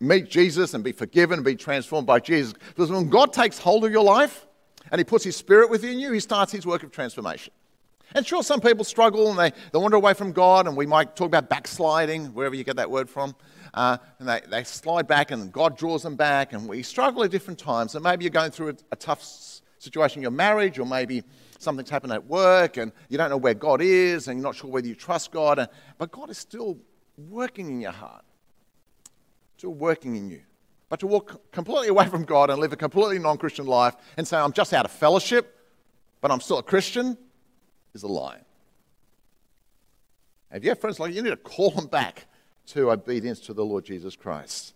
meet 0.00 0.28
Jesus 0.28 0.74
and 0.74 0.82
be 0.82 0.90
forgiven 0.90 1.34
and 1.34 1.44
be 1.44 1.54
transformed 1.54 2.08
by 2.08 2.18
Jesus. 2.18 2.54
Because 2.70 2.90
when 2.90 3.08
God 3.08 3.32
takes 3.32 3.60
hold 3.60 3.84
of 3.84 3.92
your 3.92 4.02
life 4.02 4.44
and 4.90 4.98
He 4.98 5.04
puts 5.04 5.22
His 5.22 5.36
Spirit 5.36 5.70
within 5.70 6.00
you, 6.00 6.10
He 6.10 6.18
starts 6.18 6.50
His 6.50 6.66
work 6.66 6.82
of 6.82 6.90
transformation. 6.90 7.52
And 8.14 8.26
sure, 8.26 8.42
some 8.42 8.60
people 8.60 8.84
struggle 8.84 9.30
and 9.30 9.38
they, 9.38 9.56
they 9.72 9.78
wander 9.78 9.96
away 9.96 10.14
from 10.14 10.32
God, 10.32 10.66
and 10.66 10.76
we 10.76 10.86
might 10.86 11.14
talk 11.16 11.26
about 11.26 11.48
backsliding, 11.48 12.34
wherever 12.34 12.54
you 12.54 12.64
get 12.64 12.76
that 12.76 12.90
word 12.90 13.08
from. 13.08 13.34
Uh, 13.74 13.98
and 14.18 14.28
they, 14.28 14.40
they 14.48 14.64
slide 14.64 15.06
back, 15.06 15.30
and 15.30 15.52
God 15.52 15.76
draws 15.76 16.02
them 16.02 16.16
back, 16.16 16.52
and 16.52 16.68
we 16.68 16.82
struggle 16.82 17.22
at 17.24 17.30
different 17.30 17.58
times. 17.58 17.94
And 17.94 18.02
maybe 18.02 18.24
you're 18.24 18.30
going 18.30 18.50
through 18.50 18.70
a, 18.70 18.74
a 18.92 18.96
tough 18.96 19.22
situation 19.78 20.18
in 20.18 20.22
your 20.22 20.30
marriage, 20.30 20.78
or 20.78 20.86
maybe 20.86 21.22
something's 21.58 21.90
happened 21.90 22.12
at 22.12 22.26
work, 22.26 22.76
and 22.76 22.92
you 23.08 23.18
don't 23.18 23.30
know 23.30 23.36
where 23.36 23.54
God 23.54 23.82
is, 23.82 24.28
and 24.28 24.38
you're 24.38 24.44
not 24.44 24.56
sure 24.56 24.70
whether 24.70 24.88
you 24.88 24.94
trust 24.94 25.30
God. 25.30 25.58
And, 25.58 25.68
but 25.98 26.10
God 26.10 26.30
is 26.30 26.38
still 26.38 26.78
working 27.16 27.68
in 27.68 27.80
your 27.80 27.92
heart 27.92 28.24
still 29.58 29.74
working 29.74 30.14
in 30.16 30.30
you. 30.30 30.40
But 30.88 31.00
to 31.00 31.06
walk 31.06 31.50
completely 31.52 31.88
away 31.88 32.06
from 32.06 32.24
God 32.24 32.48
and 32.48 32.60
live 32.60 32.72
a 32.72 32.76
completely 32.76 33.18
non 33.18 33.36
Christian 33.36 33.66
life 33.66 33.94
and 34.16 34.26
say, 34.26 34.38
I'm 34.38 34.52
just 34.52 34.72
out 34.72 34.84
of 34.84 34.90
fellowship, 34.90 35.54
but 36.20 36.30
I'm 36.30 36.40
still 36.40 36.58
a 36.58 36.62
Christian, 36.62 37.18
is 37.94 38.02
a 38.02 38.08
lie. 38.08 38.40
If 40.52 40.64
you 40.64 40.70
have 40.70 40.80
friends 40.80 40.98
like 40.98 41.14
you 41.14 41.22
need 41.22 41.30
to 41.30 41.36
call 41.36 41.70
them 41.70 41.86
back 41.86 42.26
to 42.68 42.90
obedience 42.90 43.40
to 43.40 43.54
the 43.54 43.64
Lord 43.64 43.84
Jesus 43.84 44.16
Christ? 44.16 44.74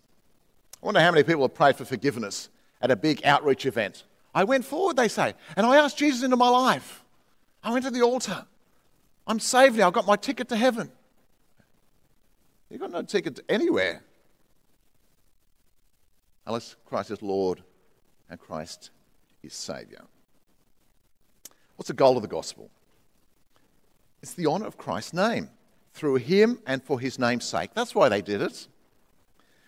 I 0.81 0.85
wonder 0.85 0.99
how 0.99 1.11
many 1.11 1.23
people 1.23 1.43
have 1.43 1.53
prayed 1.53 1.75
for 1.75 1.85
forgiveness 1.85 2.49
at 2.81 2.91
a 2.91 2.95
big 2.95 3.23
outreach 3.23 3.65
event. 3.65 4.03
I 4.35 4.43
went 4.43 4.65
forward, 4.65 4.97
they 4.97 5.07
say, 5.07 5.33
and 5.55 5.65
I 5.65 5.77
asked 5.77 5.97
Jesus 5.97 6.23
into 6.23 6.35
my 6.35 6.49
life. 6.49 7.03
I 7.63 7.71
went 7.71 7.85
to 7.85 7.91
the 7.91 8.01
altar. 8.01 8.45
I'm 9.25 9.39
saved 9.39 9.77
now. 9.77 9.87
I've 9.87 9.93
got 9.93 10.05
my 10.05 10.15
ticket 10.15 10.49
to 10.49 10.57
heaven. 10.57 10.91
You've 12.69 12.81
got 12.81 12.91
no 12.91 13.03
ticket 13.03 13.35
to 13.35 13.43
anywhere 13.47 14.03
unless 16.45 16.75
Christ 16.85 17.11
is 17.11 17.21
Lord 17.21 17.63
and 18.29 18.39
Christ 18.39 18.89
is 19.43 19.53
Saviour. 19.53 20.01
What's 21.75 21.87
the 21.87 21.93
goal 21.93 22.17
of 22.17 22.21
the 22.23 22.27
gospel? 22.27 22.69
It's 24.23 24.33
the 24.33 24.47
honour 24.47 24.67
of 24.67 24.77
Christ's 24.77 25.13
name 25.13 25.49
through 25.93 26.15
him 26.15 26.59
and 26.65 26.81
for 26.81 26.97
his 26.97 27.19
name's 27.19 27.43
sake. 27.43 27.71
That's 27.73 27.93
why 27.93 28.07
they 28.07 28.21
did 28.21 28.41
it. 28.41 28.67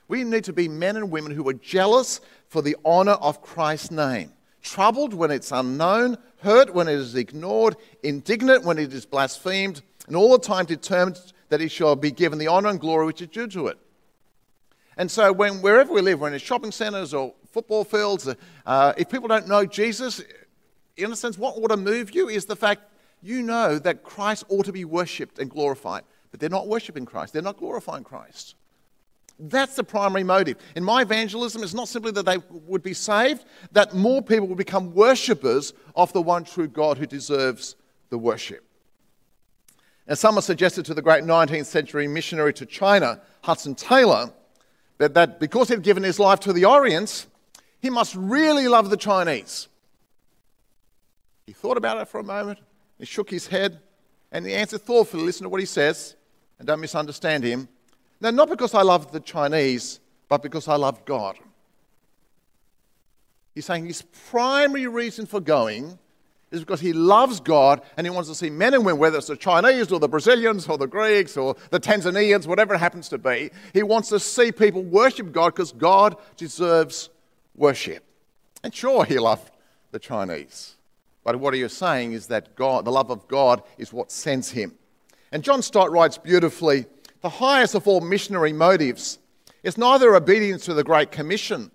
We 0.08 0.24
need 0.24 0.46
to 0.46 0.54
be 0.54 0.70
men 0.70 0.96
and 0.96 1.12
women 1.12 1.34
who 1.34 1.48
are 1.50 1.54
jealous 1.54 2.22
for 2.48 2.62
the 2.62 2.78
honour 2.86 3.14
of 3.14 3.42
Christ's 3.42 3.92
name, 3.92 4.32
troubled 4.62 5.14
when 5.14 5.30
it's 5.30 5.52
unknown, 5.52 6.18
hurt 6.38 6.74
when 6.74 6.88
it 6.88 6.94
is 6.94 7.16
ignored, 7.16 7.76
indignant 8.02 8.64
when 8.64 8.78
it 8.78 8.94
is 8.94 9.06
blasphemed, 9.06 9.82
and 10.08 10.16
all 10.16 10.32
the 10.32 10.40
time 10.40 10.64
determined 10.64 11.20
that 11.50 11.60
it 11.60 11.70
shall 11.70 11.98
be 11.98 12.12
given 12.12 12.40
the 12.40 12.48
honour 12.48 12.70
and 12.70 12.80
glory 12.80 13.08
which 13.08 13.22
is 13.22 13.28
due 13.28 13.48
to 13.48 13.68
it. 13.68 13.78
And 14.96 15.12
so, 15.12 15.34
when, 15.34 15.62
wherever 15.62 15.92
we 15.92 16.00
live, 16.00 16.22
we're 16.22 16.32
in 16.32 16.40
shopping 16.40 16.72
centres 16.72 17.14
or 17.14 17.34
football 17.52 17.84
fields, 17.84 18.34
uh, 18.66 18.94
if 18.96 19.10
people 19.10 19.28
don't 19.28 19.50
know 19.50 19.66
Jesus, 19.66 20.24
in 20.96 21.12
a 21.12 21.16
sense, 21.18 21.38
what 21.38 21.58
ought 21.58 21.72
to 21.72 21.78
move 21.78 22.16
you 22.16 22.30
is 22.30 22.46
the 22.46 22.56
fact 22.56 22.84
you 23.26 23.42
know 23.42 23.80
that 23.80 24.04
Christ 24.04 24.44
ought 24.50 24.66
to 24.66 24.72
be 24.72 24.86
worshipped 24.86 25.40
and 25.40 25.50
glorified. 25.50 26.04
But 26.32 26.40
they're 26.40 26.50
not 26.50 26.68
worshipping 26.68 27.06
Christ, 27.06 27.34
they're 27.34 27.42
not 27.42 27.58
glorifying 27.58 28.04
Christ. 28.04 28.56
That's 29.40 29.76
the 29.76 29.84
primary 29.84 30.24
motive. 30.24 30.58
In 30.76 30.84
my 30.84 31.02
evangelism, 31.02 31.64
it's 31.64 31.74
not 31.74 31.88
simply 31.88 32.12
that 32.12 32.26
they 32.26 32.38
would 32.50 32.84
be 32.84 32.94
saved, 32.94 33.46
that 33.72 33.94
more 33.94 34.22
people 34.22 34.48
would 34.48 34.58
become 34.58 34.94
worshippers 34.94 35.74
of 35.96 36.14
the 36.14 36.22
one 36.22 36.46
true 36.46 36.68
God 36.68 36.98
who 36.98 37.06
deserves 37.06 37.76
the 38.10 38.18
worship. 38.18 38.66
And 40.08 40.18
some 40.18 40.30
someone 40.30 40.42
suggested 40.44 40.86
to 40.86 40.94
the 40.94 41.02
great 41.02 41.24
19th 41.24 41.66
century 41.66 42.08
missionary 42.08 42.54
to 42.54 42.66
China, 42.66 43.22
Hudson 43.42 43.76
Taylor, 43.76 44.32
that, 45.00 45.14
that 45.16 45.40
because 45.40 45.70
he'd 45.70 45.84
given 45.84 46.04
his 46.04 46.20
life 46.20 46.40
to 46.42 46.54
the 46.54 46.66
Orient, 46.66 47.28
he 47.80 47.90
must 47.90 48.16
really 48.16 48.68
love 48.68 48.90
the 48.90 48.98
Chinese. 48.98 49.68
He 51.46 51.54
thought 51.54 51.78
about 51.78 51.98
it 52.02 52.08
for 52.08 52.20
a 52.20 52.24
moment, 52.24 52.60
he 53.00 53.06
shook 53.06 53.30
his 53.30 53.48
head, 53.48 53.80
and 54.32 54.46
he 54.46 54.54
answered 54.54 54.82
thoughtfully 54.82 55.24
listen 55.24 55.44
to 55.44 55.50
what 55.50 55.60
he 55.60 55.66
says, 55.66 56.16
and 56.60 56.68
don't 56.68 56.80
misunderstand 56.80 57.44
him. 57.44 57.68
Now, 58.22 58.32
not 58.32 58.50
because 58.50 58.74
I 58.74 58.82
love 58.82 59.12
the 59.12 59.20
Chinese, 59.20 60.00
but 60.30 60.42
because 60.42 60.68
I 60.68 60.76
love 60.76 61.06
God. 61.06 61.38
He's 63.54 63.66
saying 63.66 63.86
his 63.86 64.02
primary 64.30 64.88
reason 64.88 65.26
for 65.26 65.40
going 65.40 65.98
is 66.52 66.62
because 66.62 66.82
he 66.82 66.94
loves 66.94 67.40
God 67.40 67.82
and 67.98 68.06
he 68.06 68.12
wants 68.12 68.30
to 68.30 68.36
see 68.36 68.50
men 68.50 68.74
and 68.74 68.86
women, 68.86 69.00
whether 69.00 69.18
it's 69.18 69.28
the 69.28 69.36
Chinese 69.36 69.92
or 69.92 70.00
the 70.00 70.08
Brazilians 70.08 70.68
or 70.68 70.78
the 70.78 70.88
Greeks 70.88 71.38
or 71.38 71.56
the 71.70 71.80
Tanzanians, 71.80 72.48
whatever 72.48 72.76
it 72.76 72.80
happens 72.80 73.10
to 73.10 73.18
be. 73.18 73.52
He 73.74 73.84
wants 73.84 74.10
to 74.10 74.20
see 74.20 74.52
people 74.52 74.84
worship 74.84 75.32
God 75.32 75.56
because 75.56 75.72
God 75.72 76.18
deserves 76.38 77.10
worship. 77.56 78.04
And 78.64 78.74
sure, 78.74 79.06
he 79.06 79.20
loved 79.20 79.52
the 79.92 80.00
Chinese. 80.00 80.76
But 81.26 81.40
what 81.40 81.56
is 81.56 81.74
saying 81.74 82.14
is 82.14 82.28
that 82.28 82.56
God, 82.56 82.86
the 82.86 82.92
love 82.92 83.10
of 83.10 83.28
God 83.28 83.64
is 83.80 83.92
what 83.92 84.12
sends 84.12 84.52
him. 84.52 84.76
And 85.32 85.44
John 85.44 85.62
Stott 85.62 85.92
writes 85.92 86.18
beautifully 86.18 86.86
the 87.22 87.30
highest 87.30 87.74
of 87.74 87.88
all 87.88 88.00
missionary 88.00 88.54
motives 88.54 89.18
is 89.64 89.78
neither 89.78 90.16
obedience 90.16 90.64
to 90.66 90.76
the 90.76 90.84
Great 90.84 91.12
Commission, 91.12 91.72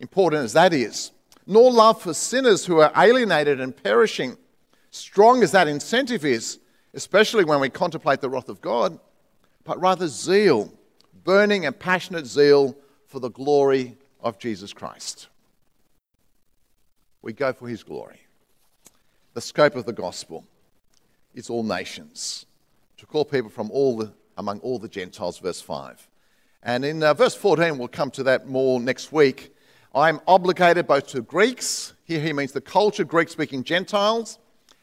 important 0.00 0.42
as 0.42 0.52
that 0.54 0.74
is, 0.74 1.12
nor 1.46 1.70
love 1.70 2.02
for 2.02 2.12
sinners 2.12 2.66
who 2.66 2.80
are 2.80 2.90
alienated 2.96 3.60
and 3.60 3.74
perishing, 3.82 4.36
strong 4.90 5.44
as 5.44 5.52
that 5.52 5.68
incentive 5.68 6.24
is, 6.24 6.58
especially 6.92 7.44
when 7.44 7.60
we 7.60 7.70
contemplate 7.70 8.20
the 8.20 8.28
wrath 8.28 8.48
of 8.48 8.60
God, 8.60 8.98
but 9.62 9.80
rather 9.80 10.08
zeal, 10.08 10.72
burning 11.22 11.66
and 11.66 11.78
passionate 11.78 12.26
zeal 12.26 12.76
for 13.06 13.20
the 13.20 13.30
glory 13.30 13.96
of 14.20 14.40
Jesus 14.40 14.72
Christ. 14.72 15.28
We 17.22 17.32
go 17.32 17.52
for 17.52 17.68
his 17.68 17.84
glory. 17.84 18.25
The 19.36 19.42
scope 19.42 19.76
of 19.76 19.84
the 19.84 19.92
gospel 19.92 20.46
is 21.34 21.50
all 21.50 21.62
nations, 21.62 22.46
to 22.96 23.04
call 23.04 23.26
people 23.26 23.50
from 23.50 23.70
all 23.70 23.98
the 23.98 24.14
among 24.38 24.60
all 24.60 24.78
the 24.78 24.88
Gentiles, 24.88 25.38
verse 25.40 25.60
5. 25.60 26.08
And 26.62 26.86
in 26.86 27.02
uh, 27.02 27.12
verse 27.12 27.34
14, 27.34 27.76
we'll 27.76 27.88
come 27.88 28.10
to 28.12 28.22
that 28.22 28.48
more 28.48 28.80
next 28.80 29.12
week. 29.12 29.54
I'm 29.94 30.20
obligated 30.26 30.86
both 30.86 31.08
to 31.08 31.20
Greeks, 31.20 31.92
here 32.04 32.18
he 32.18 32.32
means 32.32 32.52
the 32.52 32.62
cultured 32.62 33.08
Greek 33.08 33.28
speaking 33.28 33.62
Gentiles, 33.62 34.38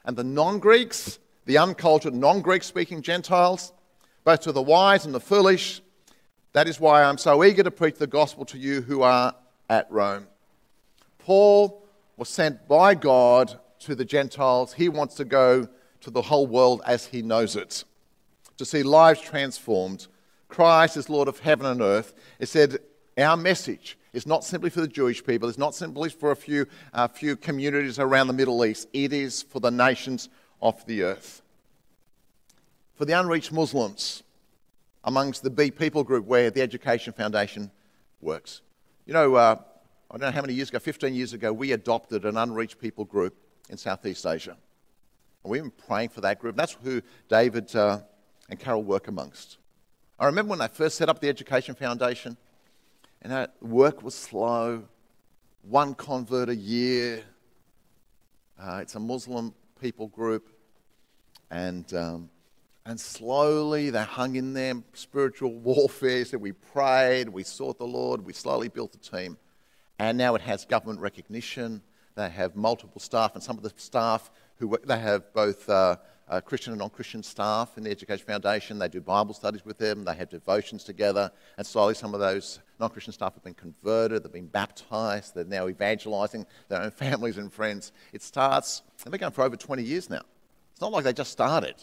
and 0.05 0.15
the 0.15 0.23
non 0.23 0.59
Greeks, 0.59 1.17
the 1.45 1.57
uncultured 1.57 2.13
non 2.13 2.41
Greek 2.41 2.61
speaking 2.61 3.01
Gentiles, 3.01 3.73
both 4.23 4.41
to 4.41 4.51
the 4.51 4.61
wise 4.61 5.03
and 5.03 5.15
the 5.15 5.19
foolish. 5.19 5.81
That 6.51 6.67
is 6.67 6.79
why 6.79 7.01
I'm 7.01 7.17
so 7.17 7.43
eager 7.43 7.63
to 7.63 7.71
preach 7.71 7.95
the 7.95 8.05
gospel 8.05 8.45
to 8.45 8.59
you 8.59 8.83
who 8.83 9.01
are 9.01 9.33
at 9.67 9.91
Rome. 9.91 10.27
Paul 11.17 11.83
was 12.17 12.29
sent 12.29 12.67
by 12.67 12.93
God 12.93 13.59
to 13.83 13.95
the 13.95 14.05
Gentiles. 14.05 14.73
He 14.73 14.89
wants 14.89 15.15
to 15.15 15.25
go 15.25 15.67
to 16.01 16.11
the 16.11 16.21
whole 16.21 16.47
world 16.47 16.81
as 16.85 17.05
he 17.05 17.21
knows 17.21 17.55
it, 17.55 17.83
to 18.57 18.65
see 18.65 18.83
lives 18.83 19.21
transformed. 19.21 20.07
Christ 20.49 20.97
is 20.97 21.09
Lord 21.09 21.27
of 21.27 21.39
heaven 21.39 21.65
and 21.65 21.81
earth. 21.81 22.13
It 22.39 22.47
said, 22.47 22.79
Our 23.17 23.37
message 23.37 23.97
is 24.11 24.27
not 24.27 24.43
simply 24.43 24.69
for 24.69 24.81
the 24.81 24.87
Jewish 24.87 25.25
people, 25.25 25.49
it's 25.49 25.57
not 25.57 25.75
simply 25.75 26.09
for 26.09 26.31
a 26.31 26.35
few, 26.35 26.67
uh, 26.93 27.07
few 27.07 27.35
communities 27.35 27.99
around 27.99 28.27
the 28.27 28.33
Middle 28.33 28.63
East, 28.65 28.87
it 28.93 29.11
is 29.11 29.41
for 29.41 29.59
the 29.59 29.71
nations 29.71 30.29
of 30.61 30.85
the 30.85 31.03
earth. 31.03 31.41
For 32.95 33.05
the 33.05 33.19
unreached 33.19 33.51
Muslims, 33.51 34.23
amongst 35.03 35.43
the 35.43 35.49
B 35.49 35.71
people 35.71 36.03
group 36.03 36.25
where 36.25 36.49
the 36.49 36.61
Education 36.61 37.11
Foundation 37.11 37.71
works. 38.21 38.61
You 39.05 39.13
know, 39.13 39.35
uh, 39.35 39.55
I 40.09 40.17
don't 40.17 40.21
know 40.21 40.31
how 40.31 40.41
many 40.41 40.53
years 40.53 40.69
ago, 40.69 40.79
15 40.79 41.13
years 41.13 41.33
ago, 41.33 41.51
we 41.51 41.71
adopted 41.71 42.23
an 42.23 42.37
unreached 42.37 42.79
people 42.79 43.03
group 43.03 43.35
in 43.69 43.77
Southeast 43.77 44.25
Asia. 44.25 44.57
And 45.43 45.51
we've 45.51 45.61
been 45.61 45.71
praying 45.71 46.09
for 46.09 46.21
that 46.21 46.39
group. 46.39 46.55
That's 46.55 46.77
who 46.83 47.01
David 47.29 47.75
uh, 47.75 47.99
and 48.49 48.59
Carol 48.59 48.83
work 48.83 49.07
amongst. 49.07 49.57
I 50.19 50.25
remember 50.25 50.51
when 50.51 50.59
they 50.59 50.67
first 50.67 50.97
set 50.97 51.09
up 51.09 51.19
the 51.19 51.29
Education 51.29 51.75
Foundation, 51.75 52.37
and 53.21 53.31
that 53.31 53.55
work 53.61 54.03
was 54.03 54.15
slow, 54.15 54.83
one 55.63 55.95
convert 55.95 56.49
a 56.49 56.55
year. 56.55 57.23
Uh, 58.61 58.79
it's 58.81 58.95
a 58.95 58.99
Muslim 58.99 59.53
people 59.81 60.07
group, 60.07 60.49
and 61.49 61.91
um, 61.93 62.29
and 62.85 62.99
slowly 62.99 63.89
they 63.89 64.03
hung 64.03 64.35
in 64.35 64.53
there. 64.53 64.75
Spiritual 64.93 65.53
warfare. 65.59 66.25
So 66.25 66.37
we 66.37 66.51
prayed, 66.51 67.29
we 67.29 67.43
sought 67.43 67.77
the 67.77 67.87
Lord, 67.87 68.25
we 68.25 68.33
slowly 68.33 68.67
built 68.67 68.91
the 68.91 68.97
team, 68.97 69.37
and 69.99 70.17
now 70.17 70.35
it 70.35 70.41
has 70.41 70.65
government 70.65 70.99
recognition. 70.99 71.81
They 72.15 72.29
have 72.29 72.55
multiple 72.55 73.01
staff, 73.01 73.33
and 73.33 73.43
some 73.43 73.57
of 73.57 73.63
the 73.63 73.73
staff 73.75 74.31
who 74.57 74.77
they 74.85 74.99
have 74.99 75.33
both 75.33 75.67
uh, 75.69 75.97
uh, 76.29 76.41
Christian 76.41 76.73
and 76.73 76.79
non-Christian 76.79 77.23
staff 77.23 77.77
in 77.77 77.83
the 77.83 77.91
Education 77.91 78.25
Foundation. 78.25 78.79
They 78.79 78.87
do 78.87 79.01
Bible 79.01 79.33
studies 79.33 79.65
with 79.65 79.77
them. 79.77 80.03
They 80.03 80.15
have 80.15 80.29
devotions 80.29 80.83
together, 80.83 81.31
and 81.57 81.65
slowly 81.65 81.95
some 81.95 82.13
of 82.13 82.19
those 82.19 82.59
non-Christian 82.79 83.13
staff 83.13 83.33
have 83.33 83.43
been 83.43 83.53
converted. 83.53 84.23
They've 84.23 84.31
been 84.31 84.47
baptized. 84.47 85.35
They're 85.35 85.45
now 85.45 85.67
evangelizing 85.67 86.45
their 86.69 86.81
own 86.81 86.91
families 87.03 87.37
and 87.37 87.51
friends. 87.51 87.91
It 88.13 88.21
starts. 88.21 88.83
They've 89.03 89.11
been 89.11 89.19
going 89.19 89.33
for 89.33 89.43
over 89.43 89.55
20 89.55 89.83
years 89.83 90.09
now. 90.09 90.21
It's 90.71 90.81
not 90.81 90.91
like 90.91 91.03
they 91.03 91.13
just 91.13 91.31
started. 91.31 91.75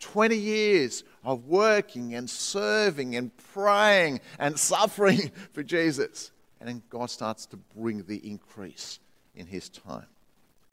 20 0.00 0.36
years 0.36 1.04
of 1.24 1.46
working 1.46 2.14
and 2.14 2.28
serving 2.28 3.16
and 3.16 3.34
praying 3.52 4.20
and 4.38 4.58
suffering 4.58 5.30
for 5.52 5.62
Jesus. 5.62 6.32
And 6.60 6.68
then 6.68 6.82
God 6.88 7.10
starts 7.10 7.46
to 7.46 7.56
bring 7.56 8.02
the 8.04 8.16
increase 8.16 9.00
in 9.36 9.46
his 9.46 9.68
time. 9.68 10.06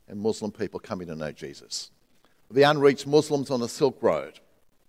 And 0.07 0.19
Muslim 0.19 0.51
people 0.51 0.79
coming 0.79 1.07
to 1.07 1.15
know 1.15 1.31
Jesus. 1.31 1.91
The 2.51 2.63
unreached 2.63 3.07
Muslims 3.07 3.49
on 3.49 3.59
the 3.59 3.69
Silk 3.69 4.01
Road, 4.01 4.39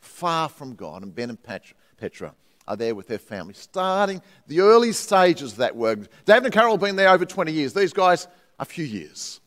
far 0.01 0.49
from 0.49 0.75
God, 0.75 1.03
and 1.03 1.15
Ben 1.15 1.31
and 1.31 1.39
Petra 1.43 2.35
are 2.67 2.77
there 2.77 2.95
with 2.95 3.09
their 3.09 3.19
family, 3.19 3.55
starting 3.55 4.23
the 4.47 4.61
early 4.61 4.93
stages 4.93 5.53
of 5.53 5.59
that 5.59 5.77
work. 5.77 5.99
David 6.25 6.47
and 6.47 6.53
Carol 6.53 6.73
have 6.73 6.81
been 6.81 6.97
there 6.97 7.11
over 7.11 7.25
20 7.25 7.53
years. 7.53 7.75
These 7.75 7.93
guys, 7.93 8.27
a 8.59 8.65
few 8.65 8.85
years 8.85 9.41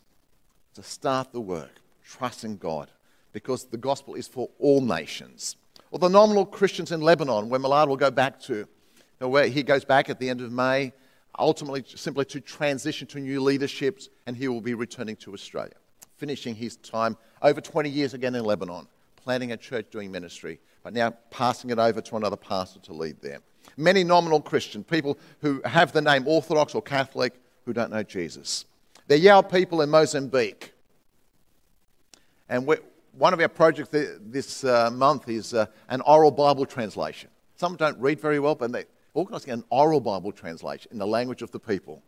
to 0.74 0.82
start 0.82 1.32
the 1.32 1.40
work, 1.40 1.80
trusting 2.04 2.56
God 2.58 2.90
because 3.32 3.64
the 3.64 3.76
gospel 3.76 4.14
is 4.14 4.26
for 4.26 4.48
all 4.58 4.80
nations. 4.80 5.56
Or 5.90 5.98
the 5.98 6.08
nominal 6.08 6.46
Christians 6.46 6.92
in 6.92 7.00
Lebanon, 7.00 7.48
where 7.48 7.60
Millard 7.60 7.88
will 7.88 7.96
go 7.96 8.10
back 8.10 8.40
to, 8.42 8.66
where 9.18 9.48
he 9.48 9.62
goes 9.62 9.84
back 9.84 10.08
at 10.10 10.18
the 10.18 10.28
end 10.28 10.40
of 10.40 10.52
May, 10.52 10.92
ultimately 11.38 11.84
simply 11.86 12.24
to 12.26 12.40
transition 12.40 13.06
to 13.08 13.20
new 13.20 13.40
leaderships, 13.40 14.08
and 14.26 14.36
he 14.36 14.48
will 14.48 14.60
be 14.60 14.74
returning 14.74 15.16
to 15.16 15.32
Australia, 15.32 15.74
finishing 16.16 16.54
his 16.54 16.76
time 16.76 17.16
over 17.42 17.60
20 17.60 17.88
years 17.88 18.14
again 18.14 18.34
in 18.34 18.44
Lebanon, 18.44 18.86
planting 19.16 19.52
a 19.52 19.56
church, 19.56 19.86
doing 19.90 20.10
ministry, 20.10 20.58
but 20.82 20.92
now 20.92 21.10
passing 21.30 21.70
it 21.70 21.78
over 21.78 22.00
to 22.00 22.16
another 22.16 22.36
pastor 22.36 22.80
to 22.80 22.92
lead 22.92 23.16
there. 23.20 23.38
Many 23.76 24.04
nominal 24.04 24.40
Christian, 24.40 24.82
people 24.82 25.18
who 25.40 25.60
have 25.64 25.92
the 25.92 26.00
name 26.00 26.26
Orthodox 26.26 26.74
or 26.74 26.82
Catholic, 26.82 27.34
who 27.64 27.72
don't 27.72 27.90
know 27.90 28.02
Jesus. 28.02 28.64
They're 29.06 29.18
Yao 29.18 29.42
people 29.42 29.82
in 29.82 29.90
Mozambique. 29.90 30.72
And 32.48 32.66
one 33.12 33.34
of 33.34 33.40
our 33.40 33.48
projects 33.48 33.90
this 33.92 34.64
uh, 34.64 34.90
month 34.90 35.28
is 35.28 35.52
uh, 35.52 35.66
an 35.88 36.00
oral 36.02 36.30
Bible 36.30 36.64
translation. 36.64 37.30
Some 37.56 37.76
don't 37.76 37.98
read 37.98 38.20
very 38.20 38.38
well, 38.38 38.54
but 38.54 38.72
they're 38.72 38.84
organising 39.18 39.52
an 39.52 39.64
oral 39.70 40.00
Bible 40.00 40.32
translation 40.32 40.90
in 40.92 40.98
the 40.98 41.06
language 41.06 41.42
of 41.42 41.50
the 41.50 41.60
people 41.60 42.02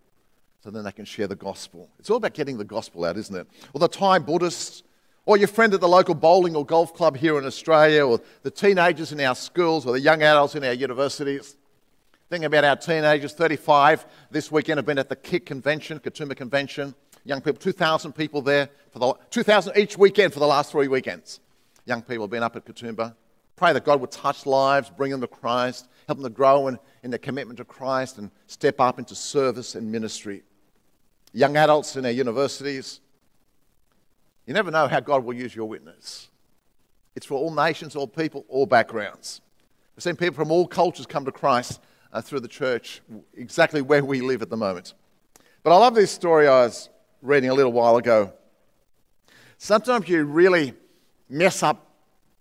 so 0.63 0.71
then 0.71 0.85
they 0.85 0.93
can 0.93 1.05
share 1.05 1.27
the 1.27 1.37
gospel. 1.37 1.89
It's 1.99 2.11
all 2.11 2.19
about 2.19 2.35
getting 2.35 2.59
the 2.59 2.65
gospel 2.65 3.05
out, 3.05 3.17
isn't 3.17 3.35
it? 3.35 3.47
Or 3.73 3.81
the 3.81 3.89
Thai 3.89 4.19
Buddhists, 4.19 4.83
or 5.25 5.37
your 5.37 5.49
friend 5.49 5.73
at 5.73 5.81
the 5.81 5.89
local 5.89 6.15
bowling 6.15 6.55
or 6.55 6.67
golf 6.67 6.93
club 6.95 7.17
here 7.17 7.39
in 7.39 7.45
Australia, 7.45 8.07
or 8.07 8.21
the 8.43 8.51
teenagers 8.51 9.13
in 9.13 9.21
our 9.21 9.35
schools, 9.35 9.87
or 9.87 9.93
the 9.93 10.01
young 10.01 10.23
adults 10.23 10.55
in 10.55 10.65
our 10.65 10.73
universities. 10.73 11.57
Think 12.29 12.45
about 12.45 12.65
our 12.65 12.77
teenagers, 12.77 13.33
35 13.33 14.07
this 14.31 14.53
weekend 14.53 14.79
have 14.79 14.87
been 14.87 14.99
at 14.99 15.09
the 15.09 15.17
KIC 15.17 15.47
convention, 15.47 15.99
Katoomba 15.99 16.37
convention 16.37 16.95
young 17.25 17.41
people, 17.41 17.61
2,000 17.61 18.13
people 18.13 18.43
there, 18.43 18.69
for 18.91 18.99
the 18.99 19.15
2,000 19.31 19.77
each 19.77 19.97
weekend 19.99 20.33
for 20.33 20.41
the 20.41 20.47
last 20.47 20.73
three 20.73 20.89
weekends. 20.89 21.41
Young 21.85 22.03
people 22.03 22.25
have 22.25 22.31
been 22.31 22.43
up 22.43 22.57
at 22.57 22.65
Katoomba. 22.65 23.15
Pray 23.61 23.75
that 23.75 23.85
God 23.85 24.01
would 24.01 24.11
touch 24.11 24.47
lives, 24.47 24.89
bring 24.89 25.11
them 25.11 25.21
to 25.21 25.27
Christ, 25.27 25.87
help 26.07 26.17
them 26.17 26.25
to 26.25 26.35
grow 26.35 26.69
in, 26.69 26.79
in 27.03 27.11
their 27.11 27.19
commitment 27.19 27.59
to 27.59 27.65
Christ 27.67 28.17
and 28.17 28.31
step 28.47 28.81
up 28.81 28.99
into 28.99 29.15
service 29.15 29.75
and 29.75 29.93
ministry. 29.93 30.45
Young 31.35 31.59
adults 31.59 31.95
in 31.95 32.07
our 32.07 32.11
universities, 32.11 33.01
you 34.47 34.55
never 34.55 34.71
know 34.71 34.89
how 34.89 35.01
God 35.01 35.27
will 35.27 35.35
use 35.35 35.55
your 35.55 35.67
witness. 35.67 36.31
It's 37.15 37.27
for 37.27 37.35
all 37.35 37.53
nations, 37.53 37.95
all 37.95 38.07
people, 38.07 38.47
all 38.49 38.65
backgrounds. 38.65 39.43
We've 39.95 40.05
seen 40.05 40.17
people 40.17 40.37
from 40.37 40.51
all 40.51 40.67
cultures 40.67 41.05
come 41.05 41.27
to 41.27 41.33
Christ 41.33 41.83
uh, 42.15 42.23
through 42.23 42.41
the 42.41 42.49
church, 42.49 43.03
exactly 43.37 43.83
where 43.83 44.03
we 44.03 44.23
live 44.23 44.41
at 44.41 44.49
the 44.49 44.57
moment. 44.57 44.95
But 45.65 45.75
I 45.75 45.77
love 45.77 45.95
this 45.95 46.11
story 46.11 46.49
I 46.49 46.65
was 46.65 46.89
reading 47.21 47.51
a 47.51 47.55
little 47.55 47.73
while 47.73 47.99
ago. 47.99 48.33
Sometimes 49.59 50.09
you 50.09 50.25
really 50.25 50.73
mess 51.29 51.63
up 51.63 51.89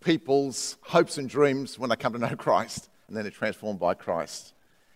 people's 0.02 0.78
hopes 0.82 1.18
and 1.18 1.30
dreams 1.30 1.78
when 1.78 1.90
they 1.90 1.96
come 1.96 2.14
to 2.14 2.20
know 2.20 2.36
Christ 2.38 2.90
and 3.08 3.18
then 3.18 3.24
they're 3.24 3.32
transformed 3.32 3.80
by 3.80 3.94
Christ. 3.94 4.54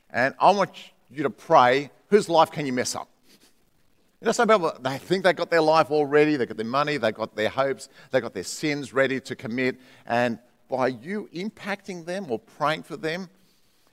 And 0.09 0.35
I 0.39 0.51
want 0.51 0.71
you 1.11 1.23
to 1.23 1.29
pray 1.29 1.91
whose 2.09 2.29
life 2.29 2.51
can 2.51 2.65
you 2.65 2.73
mess 2.73 2.95
up? 2.95 3.09
You 4.21 4.27
know, 4.27 4.31
some 4.31 4.47
people, 4.47 4.71
they 4.79 4.97
think 4.99 5.25
they've 5.25 5.35
got 5.35 5.49
their 5.49 5.61
life 5.61 5.91
all 5.91 6.05
ready, 6.05 6.37
they've 6.37 6.47
got 6.47 6.55
their 6.55 6.65
money, 6.65 6.95
they've 6.97 7.13
got 7.13 7.35
their 7.35 7.49
hopes, 7.49 7.89
they've 8.11 8.21
got 8.21 8.33
their 8.33 8.43
sins 8.43 8.93
ready 8.93 9.19
to 9.19 9.35
commit. 9.35 9.81
And 10.05 10.39
by 10.69 10.87
you 10.87 11.29
impacting 11.33 12.05
them 12.05 12.27
or 12.29 12.39
praying 12.39 12.83
for 12.83 12.95
them, 12.95 13.29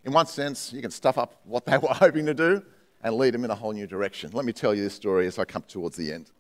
in 0.05 0.13
one 0.13 0.27
sense, 0.27 0.73
you 0.73 0.81
can 0.81 0.91
stuff 0.91 1.19
up 1.19 1.41
what 1.45 1.67
they 1.67 1.79
were 1.79 1.89
hoping 1.89 2.27
to 2.27 2.35
do 2.35 2.63
and 3.03 3.15
lead 3.17 3.35
them 3.35 3.45
in 3.45 3.51
a 3.51 3.55
whole 3.55 3.73
new 3.73 3.87
direction. 3.87 4.31
Let 4.33 4.45
me 4.45 4.53
tell 4.53 4.75
you 4.75 4.83
this 4.83 4.95
story 4.95 5.27
as 5.27 5.39
I 5.39 5.45
come 5.45 5.63
towards 5.63 5.97
the 5.97 6.13
end. 6.13 6.31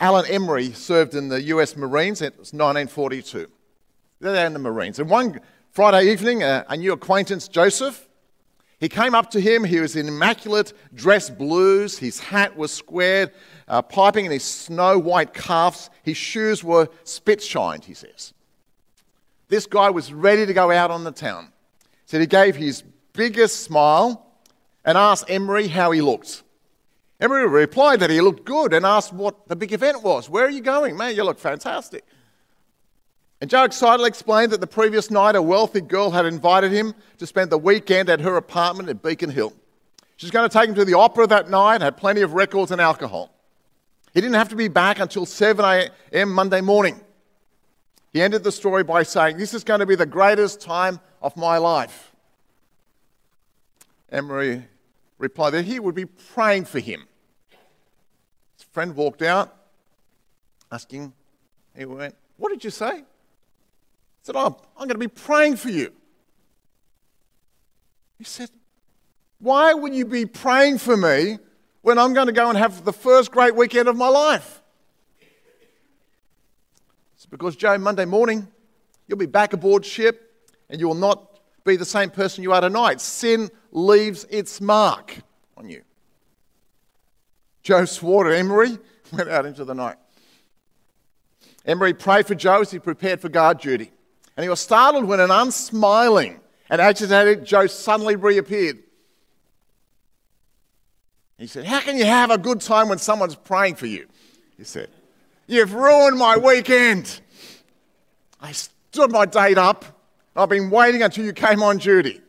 Alan 0.00 0.26
Emery 0.26 0.72
served 0.72 1.14
in 1.14 1.28
the 1.28 1.42
US 1.42 1.76
Marines. 1.76 2.20
It 2.22 2.32
was 2.32 2.52
1942. 2.52 3.48
They're 4.20 4.46
in 4.46 4.52
the 4.52 4.58
Marines. 4.58 4.98
And 4.98 5.08
one 5.08 5.40
Friday 5.70 6.10
evening, 6.10 6.42
a, 6.42 6.64
a 6.68 6.76
new 6.76 6.92
acquaintance, 6.92 7.48
Joseph, 7.48 8.08
he 8.80 8.88
came 8.88 9.14
up 9.14 9.30
to 9.30 9.40
him. 9.40 9.64
He 9.64 9.80
was 9.80 9.96
in 9.96 10.06
immaculate 10.06 10.72
dress 10.94 11.30
blues. 11.30 11.98
His 11.98 12.20
hat 12.20 12.56
was 12.56 12.72
squared, 12.72 13.32
uh, 13.66 13.82
piping 13.82 14.24
in 14.24 14.30
his 14.30 14.44
snow 14.44 14.98
white 14.98 15.34
cuffs. 15.34 15.90
His 16.02 16.16
shoes 16.16 16.62
were 16.62 16.88
spit 17.04 17.42
shined, 17.42 17.84
he 17.84 17.94
says. 17.94 18.32
This 19.48 19.66
guy 19.66 19.90
was 19.90 20.12
ready 20.12 20.46
to 20.46 20.52
go 20.52 20.70
out 20.70 20.90
on 20.90 21.04
the 21.04 21.10
town. 21.10 21.52
So 22.06 22.20
he 22.20 22.26
gave 22.26 22.54
his 22.54 22.82
biggest 23.12 23.60
smile 23.60 24.26
and 24.84 24.96
asked 24.96 25.24
Emery 25.28 25.68
how 25.68 25.90
he 25.90 26.00
looked. 26.00 26.44
Emery 27.20 27.48
replied 27.48 28.00
that 28.00 28.10
he 28.10 28.20
looked 28.20 28.44
good 28.44 28.72
and 28.72 28.86
asked 28.86 29.12
what 29.12 29.48
the 29.48 29.56
big 29.56 29.72
event 29.72 30.02
was. 30.02 30.30
Where 30.30 30.46
are 30.46 30.50
you 30.50 30.60
going? 30.60 30.96
Man, 30.96 31.16
you 31.16 31.24
look 31.24 31.38
fantastic. 31.38 32.04
And 33.40 33.50
Joe 33.50 33.64
excitedly 33.64 34.08
explained 34.08 34.52
that 34.52 34.60
the 34.60 34.66
previous 34.66 35.10
night 35.10 35.36
a 35.36 35.42
wealthy 35.42 35.80
girl 35.80 36.10
had 36.10 36.26
invited 36.26 36.72
him 36.72 36.94
to 37.18 37.26
spend 37.26 37.50
the 37.50 37.58
weekend 37.58 38.08
at 38.08 38.20
her 38.20 38.36
apartment 38.36 38.88
in 38.88 38.96
Beacon 38.96 39.30
Hill. 39.30 39.52
She's 40.16 40.30
going 40.30 40.48
to 40.48 40.52
take 40.52 40.68
him 40.68 40.74
to 40.74 40.84
the 40.84 40.94
opera 40.94 41.26
that 41.28 41.48
night, 41.48 41.80
had 41.80 41.96
plenty 41.96 42.22
of 42.22 42.32
records 42.34 42.72
and 42.72 42.80
alcohol. 42.80 43.32
He 44.12 44.20
didn't 44.20 44.34
have 44.34 44.48
to 44.48 44.56
be 44.56 44.68
back 44.68 44.98
until 44.98 45.26
7 45.26 45.64
a.m. 45.64 46.32
Monday 46.32 46.60
morning. 46.60 47.00
He 48.12 48.22
ended 48.22 48.42
the 48.42 48.50
story 48.50 48.82
by 48.82 49.02
saying, 49.04 49.36
This 49.36 49.54
is 49.54 49.62
going 49.62 49.80
to 49.80 49.86
be 49.86 49.94
the 49.94 50.06
greatest 50.06 50.60
time 50.60 50.98
of 51.22 51.36
my 51.36 51.58
life. 51.58 52.12
Emery 54.10 54.64
replied 55.18 55.50
that 55.50 55.64
he 55.64 55.80
would 55.80 55.94
be 55.94 56.06
praying 56.06 56.64
for 56.64 56.78
him. 56.78 57.06
His 58.56 58.66
friend 58.72 58.94
walked 58.94 59.22
out, 59.22 59.54
asking, 60.70 61.12
He 61.76 61.84
went, 61.84 62.14
What 62.36 62.50
did 62.50 62.64
you 62.64 62.70
say? 62.70 62.98
He 62.98 64.24
said, 64.24 64.36
oh, 64.36 64.56
I'm 64.76 64.88
going 64.88 64.90
to 64.90 64.98
be 64.98 65.08
praying 65.08 65.56
for 65.56 65.70
you. 65.70 65.92
He 68.18 68.24
said, 68.24 68.50
Why 69.38 69.72
would 69.72 69.94
you 69.94 70.04
be 70.04 70.26
praying 70.26 70.78
for 70.78 70.96
me 70.96 71.38
when 71.82 71.98
I'm 71.98 72.14
going 72.14 72.26
to 72.26 72.32
go 72.32 72.48
and 72.48 72.58
have 72.58 72.84
the 72.84 72.92
first 72.92 73.30
great 73.30 73.54
weekend 73.54 73.88
of 73.88 73.96
my 73.96 74.08
life? 74.08 74.60
It's 77.14 77.26
because, 77.26 77.56
Joe, 77.56 77.78
Monday 77.78 78.04
morning, 78.04 78.48
you'll 79.06 79.18
be 79.18 79.26
back 79.26 79.52
aboard 79.52 79.84
ship 79.84 80.50
and 80.68 80.80
you 80.80 80.88
will 80.88 80.94
not 80.94 81.27
be 81.68 81.76
the 81.76 81.84
same 81.84 82.10
person 82.10 82.42
you 82.42 82.52
are 82.52 82.60
tonight. 82.60 83.00
Sin 83.00 83.50
leaves 83.70 84.26
its 84.30 84.60
mark 84.60 85.16
on 85.56 85.68
you. 85.68 85.82
Joe 87.62 87.84
swore 87.84 88.24
to 88.24 88.36
Emery, 88.36 88.78
went 89.12 89.28
out 89.28 89.46
into 89.46 89.64
the 89.64 89.74
night. 89.74 89.96
Emery 91.64 91.92
prayed 91.92 92.26
for 92.26 92.34
Joe 92.34 92.62
as 92.62 92.70
he 92.70 92.78
prepared 92.78 93.20
for 93.20 93.28
guard 93.28 93.60
duty. 93.60 93.92
And 94.36 94.42
he 94.42 94.48
was 94.48 94.60
startled 94.60 95.04
when 95.04 95.20
an 95.20 95.30
unsmiling 95.30 96.40
and 96.70 96.80
agitated 96.80 97.44
Joe 97.44 97.66
suddenly 97.66 98.16
reappeared. 98.16 98.78
He 101.36 101.46
said, 101.46 101.64
How 101.64 101.80
can 101.80 101.96
you 101.96 102.04
have 102.04 102.30
a 102.30 102.38
good 102.38 102.60
time 102.60 102.88
when 102.88 102.98
someone's 102.98 103.36
praying 103.36 103.76
for 103.76 103.86
you? 103.86 104.06
He 104.56 104.64
said, 104.64 104.88
You've 105.46 105.74
ruined 105.74 106.18
my 106.18 106.36
weekend. 106.36 107.20
I 108.40 108.52
stood 108.52 109.10
my 109.10 109.26
date 109.26 109.58
up. 109.58 109.97
I've 110.38 110.48
been 110.48 110.70
waiting 110.70 111.02
until 111.02 111.24
you 111.24 111.32
came 111.32 111.62
on 111.62 111.78
duty. 111.78 112.20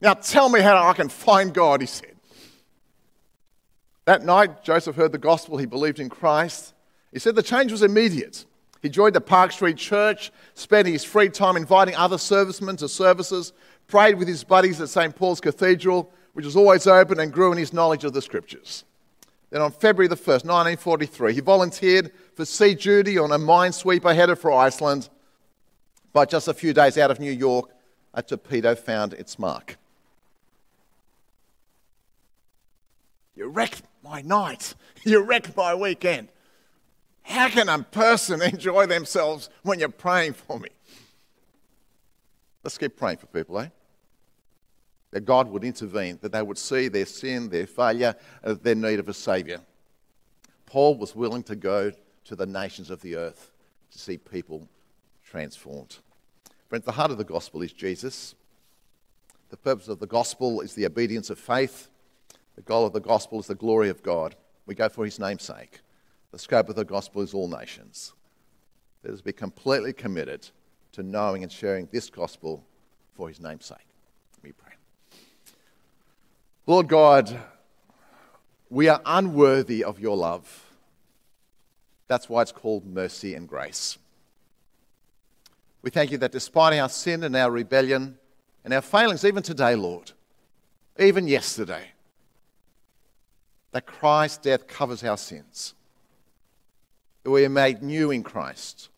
Now 0.00 0.14
tell 0.14 0.48
me 0.48 0.60
how 0.60 0.88
I 0.88 0.94
can 0.94 1.08
find 1.08 1.52
God, 1.52 1.80
he 1.80 1.86
said. 1.86 2.16
That 4.06 4.24
night, 4.24 4.64
Joseph 4.64 4.96
heard 4.96 5.12
the 5.12 5.18
gospel. 5.18 5.58
He 5.58 5.66
believed 5.66 6.00
in 6.00 6.08
Christ. 6.08 6.72
He 7.12 7.18
said 7.18 7.34
the 7.34 7.42
change 7.42 7.70
was 7.70 7.82
immediate. 7.82 8.46
He 8.80 8.88
joined 8.88 9.14
the 9.14 9.20
Park 9.20 9.52
Street 9.52 9.76
Church, 9.76 10.32
spent 10.54 10.88
his 10.88 11.04
free 11.04 11.28
time 11.28 11.56
inviting 11.56 11.94
other 11.94 12.18
servicemen 12.18 12.76
to 12.78 12.88
services, 12.88 13.52
prayed 13.86 14.18
with 14.18 14.26
his 14.26 14.42
buddies 14.42 14.80
at 14.80 14.88
St. 14.88 15.14
Paul's 15.14 15.40
Cathedral, 15.40 16.10
which 16.32 16.44
was 16.44 16.56
always 16.56 16.86
open, 16.86 17.20
and 17.20 17.32
grew 17.32 17.52
in 17.52 17.58
his 17.58 17.72
knowledge 17.72 18.02
of 18.02 18.12
the 18.12 18.22
scriptures. 18.22 18.84
Then 19.50 19.60
on 19.60 19.70
February 19.70 20.08
the 20.08 20.16
1st, 20.16 20.46
1943, 20.46 21.34
he 21.34 21.40
volunteered 21.40 22.10
for 22.34 22.44
sea 22.44 22.74
duty 22.74 23.18
on 23.18 23.30
a 23.30 23.38
minesweeper 23.38 24.14
headed 24.14 24.38
for 24.38 24.50
Iceland. 24.50 25.10
But 26.12 26.28
just 26.28 26.48
a 26.48 26.54
few 26.54 26.72
days 26.72 26.98
out 26.98 27.10
of 27.10 27.20
New 27.20 27.32
York, 27.32 27.70
a 28.14 28.22
torpedo 28.22 28.74
found 28.74 29.14
its 29.14 29.38
mark. 29.38 29.78
You 33.34 33.48
wrecked 33.48 33.82
my 34.02 34.22
night. 34.22 34.74
You 35.04 35.20
wrecked 35.20 35.56
my 35.56 35.74
weekend. 35.74 36.28
How 37.22 37.48
can 37.48 37.68
a 37.68 37.82
person 37.82 38.40
enjoy 38.54 38.86
themselves 38.86 39.50
when 39.64 39.80
you're 39.80 39.88
praying 39.88 40.34
for 40.34 40.60
me? 40.60 40.68
Let's 42.62 42.78
keep 42.78 42.96
praying 42.96 43.16
for 43.16 43.26
people, 43.26 43.58
eh? 43.58 43.68
That 45.10 45.22
God 45.22 45.48
would 45.50 45.64
intervene, 45.64 46.20
that 46.22 46.30
they 46.30 46.40
would 46.40 46.56
see 46.56 46.86
their 46.86 47.06
sin, 47.06 47.48
their 47.48 47.66
failure, 47.66 48.14
and 48.44 48.60
their 48.60 48.76
need 48.76 49.00
of 49.00 49.08
a 49.08 49.12
Saviour. 49.12 49.58
Paul 50.66 50.96
was 50.96 51.16
willing 51.16 51.42
to 51.44 51.56
go 51.56 51.90
to 52.26 52.36
the 52.36 52.46
nations 52.46 52.90
of 52.90 53.00
the 53.00 53.16
earth 53.16 53.50
to 53.90 53.98
see 53.98 54.18
people 54.18 54.68
transformed. 55.32 55.96
Friends, 56.68 56.84
the 56.84 56.92
heart 56.92 57.10
of 57.10 57.16
the 57.16 57.24
gospel 57.24 57.62
is 57.62 57.72
Jesus. 57.72 58.34
The 59.48 59.56
purpose 59.56 59.88
of 59.88 59.98
the 59.98 60.06
gospel 60.06 60.60
is 60.60 60.74
the 60.74 60.84
obedience 60.84 61.30
of 61.30 61.38
faith. 61.38 61.88
The 62.54 62.60
goal 62.60 62.84
of 62.84 62.92
the 62.92 63.00
gospel 63.00 63.40
is 63.40 63.46
the 63.46 63.54
glory 63.54 63.88
of 63.88 64.02
God. 64.02 64.36
We 64.66 64.74
go 64.74 64.90
for 64.90 65.06
his 65.06 65.18
name's 65.18 65.42
sake. 65.42 65.80
The 66.32 66.38
scope 66.38 66.68
of 66.68 66.76
the 66.76 66.84
gospel 66.84 67.22
is 67.22 67.32
all 67.32 67.48
nations. 67.48 68.12
Let 69.02 69.14
us 69.14 69.22
be 69.22 69.32
completely 69.32 69.94
committed 69.94 70.46
to 70.92 71.02
knowing 71.02 71.42
and 71.42 71.50
sharing 71.50 71.88
this 71.90 72.10
gospel 72.10 72.62
for 73.14 73.28
his 73.28 73.40
name's 73.40 73.64
sake. 73.64 73.78
We 74.42 74.52
pray. 74.52 74.74
Lord 76.66 76.88
God, 76.88 77.40
we 78.68 78.86
are 78.88 79.00
unworthy 79.06 79.82
of 79.82 79.98
your 79.98 80.18
love. 80.18 80.66
That's 82.06 82.28
why 82.28 82.42
it's 82.42 82.52
called 82.52 82.84
mercy 82.84 83.34
and 83.34 83.48
grace. 83.48 83.96
We 85.82 85.90
thank 85.90 86.12
you 86.12 86.18
that 86.18 86.32
despite 86.32 86.78
our 86.78 86.88
sin 86.88 87.24
and 87.24 87.36
our 87.36 87.50
rebellion 87.50 88.16
and 88.64 88.72
our 88.72 88.80
failings, 88.80 89.24
even 89.24 89.42
today, 89.42 89.74
Lord, 89.74 90.12
even 90.98 91.26
yesterday, 91.26 91.88
that 93.72 93.86
Christ's 93.86 94.38
death 94.38 94.68
covers 94.68 95.02
our 95.02 95.16
sins, 95.16 95.74
that 97.24 97.30
we 97.30 97.44
are 97.44 97.50
made 97.50 97.82
new 97.82 98.10
in 98.12 98.22
Christ. 98.22 98.90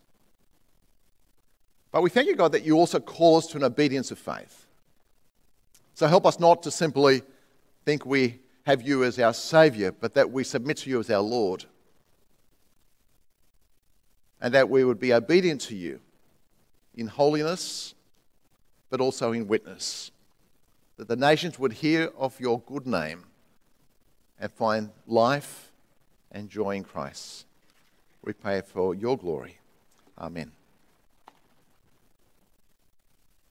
But 1.91 2.03
we 2.03 2.11
thank 2.11 2.27
you, 2.29 2.37
God, 2.37 2.53
that 2.53 2.65
you 2.65 2.77
also 2.77 3.01
call 3.01 3.37
us 3.37 3.47
to 3.49 3.57
an 3.57 3.65
obedience 3.65 4.11
of 4.11 4.19
faith. 4.19 4.67
So 5.95 6.07
help 6.07 6.27
us 6.27 6.41
not 6.41 6.63
to 6.65 6.71
simply 6.71 7.23
think 7.85 8.05
we 8.05 8.41
have 8.67 8.83
you 8.83 9.05
as 9.05 9.19
our 9.19 9.33
Saviour, 9.33 9.93
but 9.93 10.15
that 10.15 10.31
we 10.31 10.43
submit 10.43 10.79
to 10.79 10.91
you 10.91 10.99
as 10.99 11.09
our 11.09 11.23
Lord. 11.23 11.65
And 14.41 14.53
that 14.53 14.69
we 14.69 14.85
would 14.85 14.99
be 14.99 15.15
obedient 15.15 15.61
to 15.63 15.77
you 15.77 16.01
in 16.97 17.09
holiness, 17.09 17.95
but 18.91 19.01
also 19.01 19.33
in 19.33 19.49
witness. 19.49 20.11
That 20.97 21.09
the 21.09 21.17
nations 21.17 21.59
would 21.59 21.73
hear 21.73 22.11
of 22.17 22.39
your 22.39 22.61
good 22.61 22.87
name 22.87 23.25
and 24.39 24.51
find 24.53 24.91
life 25.07 25.71
and 26.31 26.49
joy 26.49 26.77
in 26.77 26.85
Christ. 26.85 27.47
We 28.23 28.33
pray 28.33 28.61
for 28.61 28.95
your 28.95 29.19
glory. 29.19 29.59
Amen. 30.19 30.53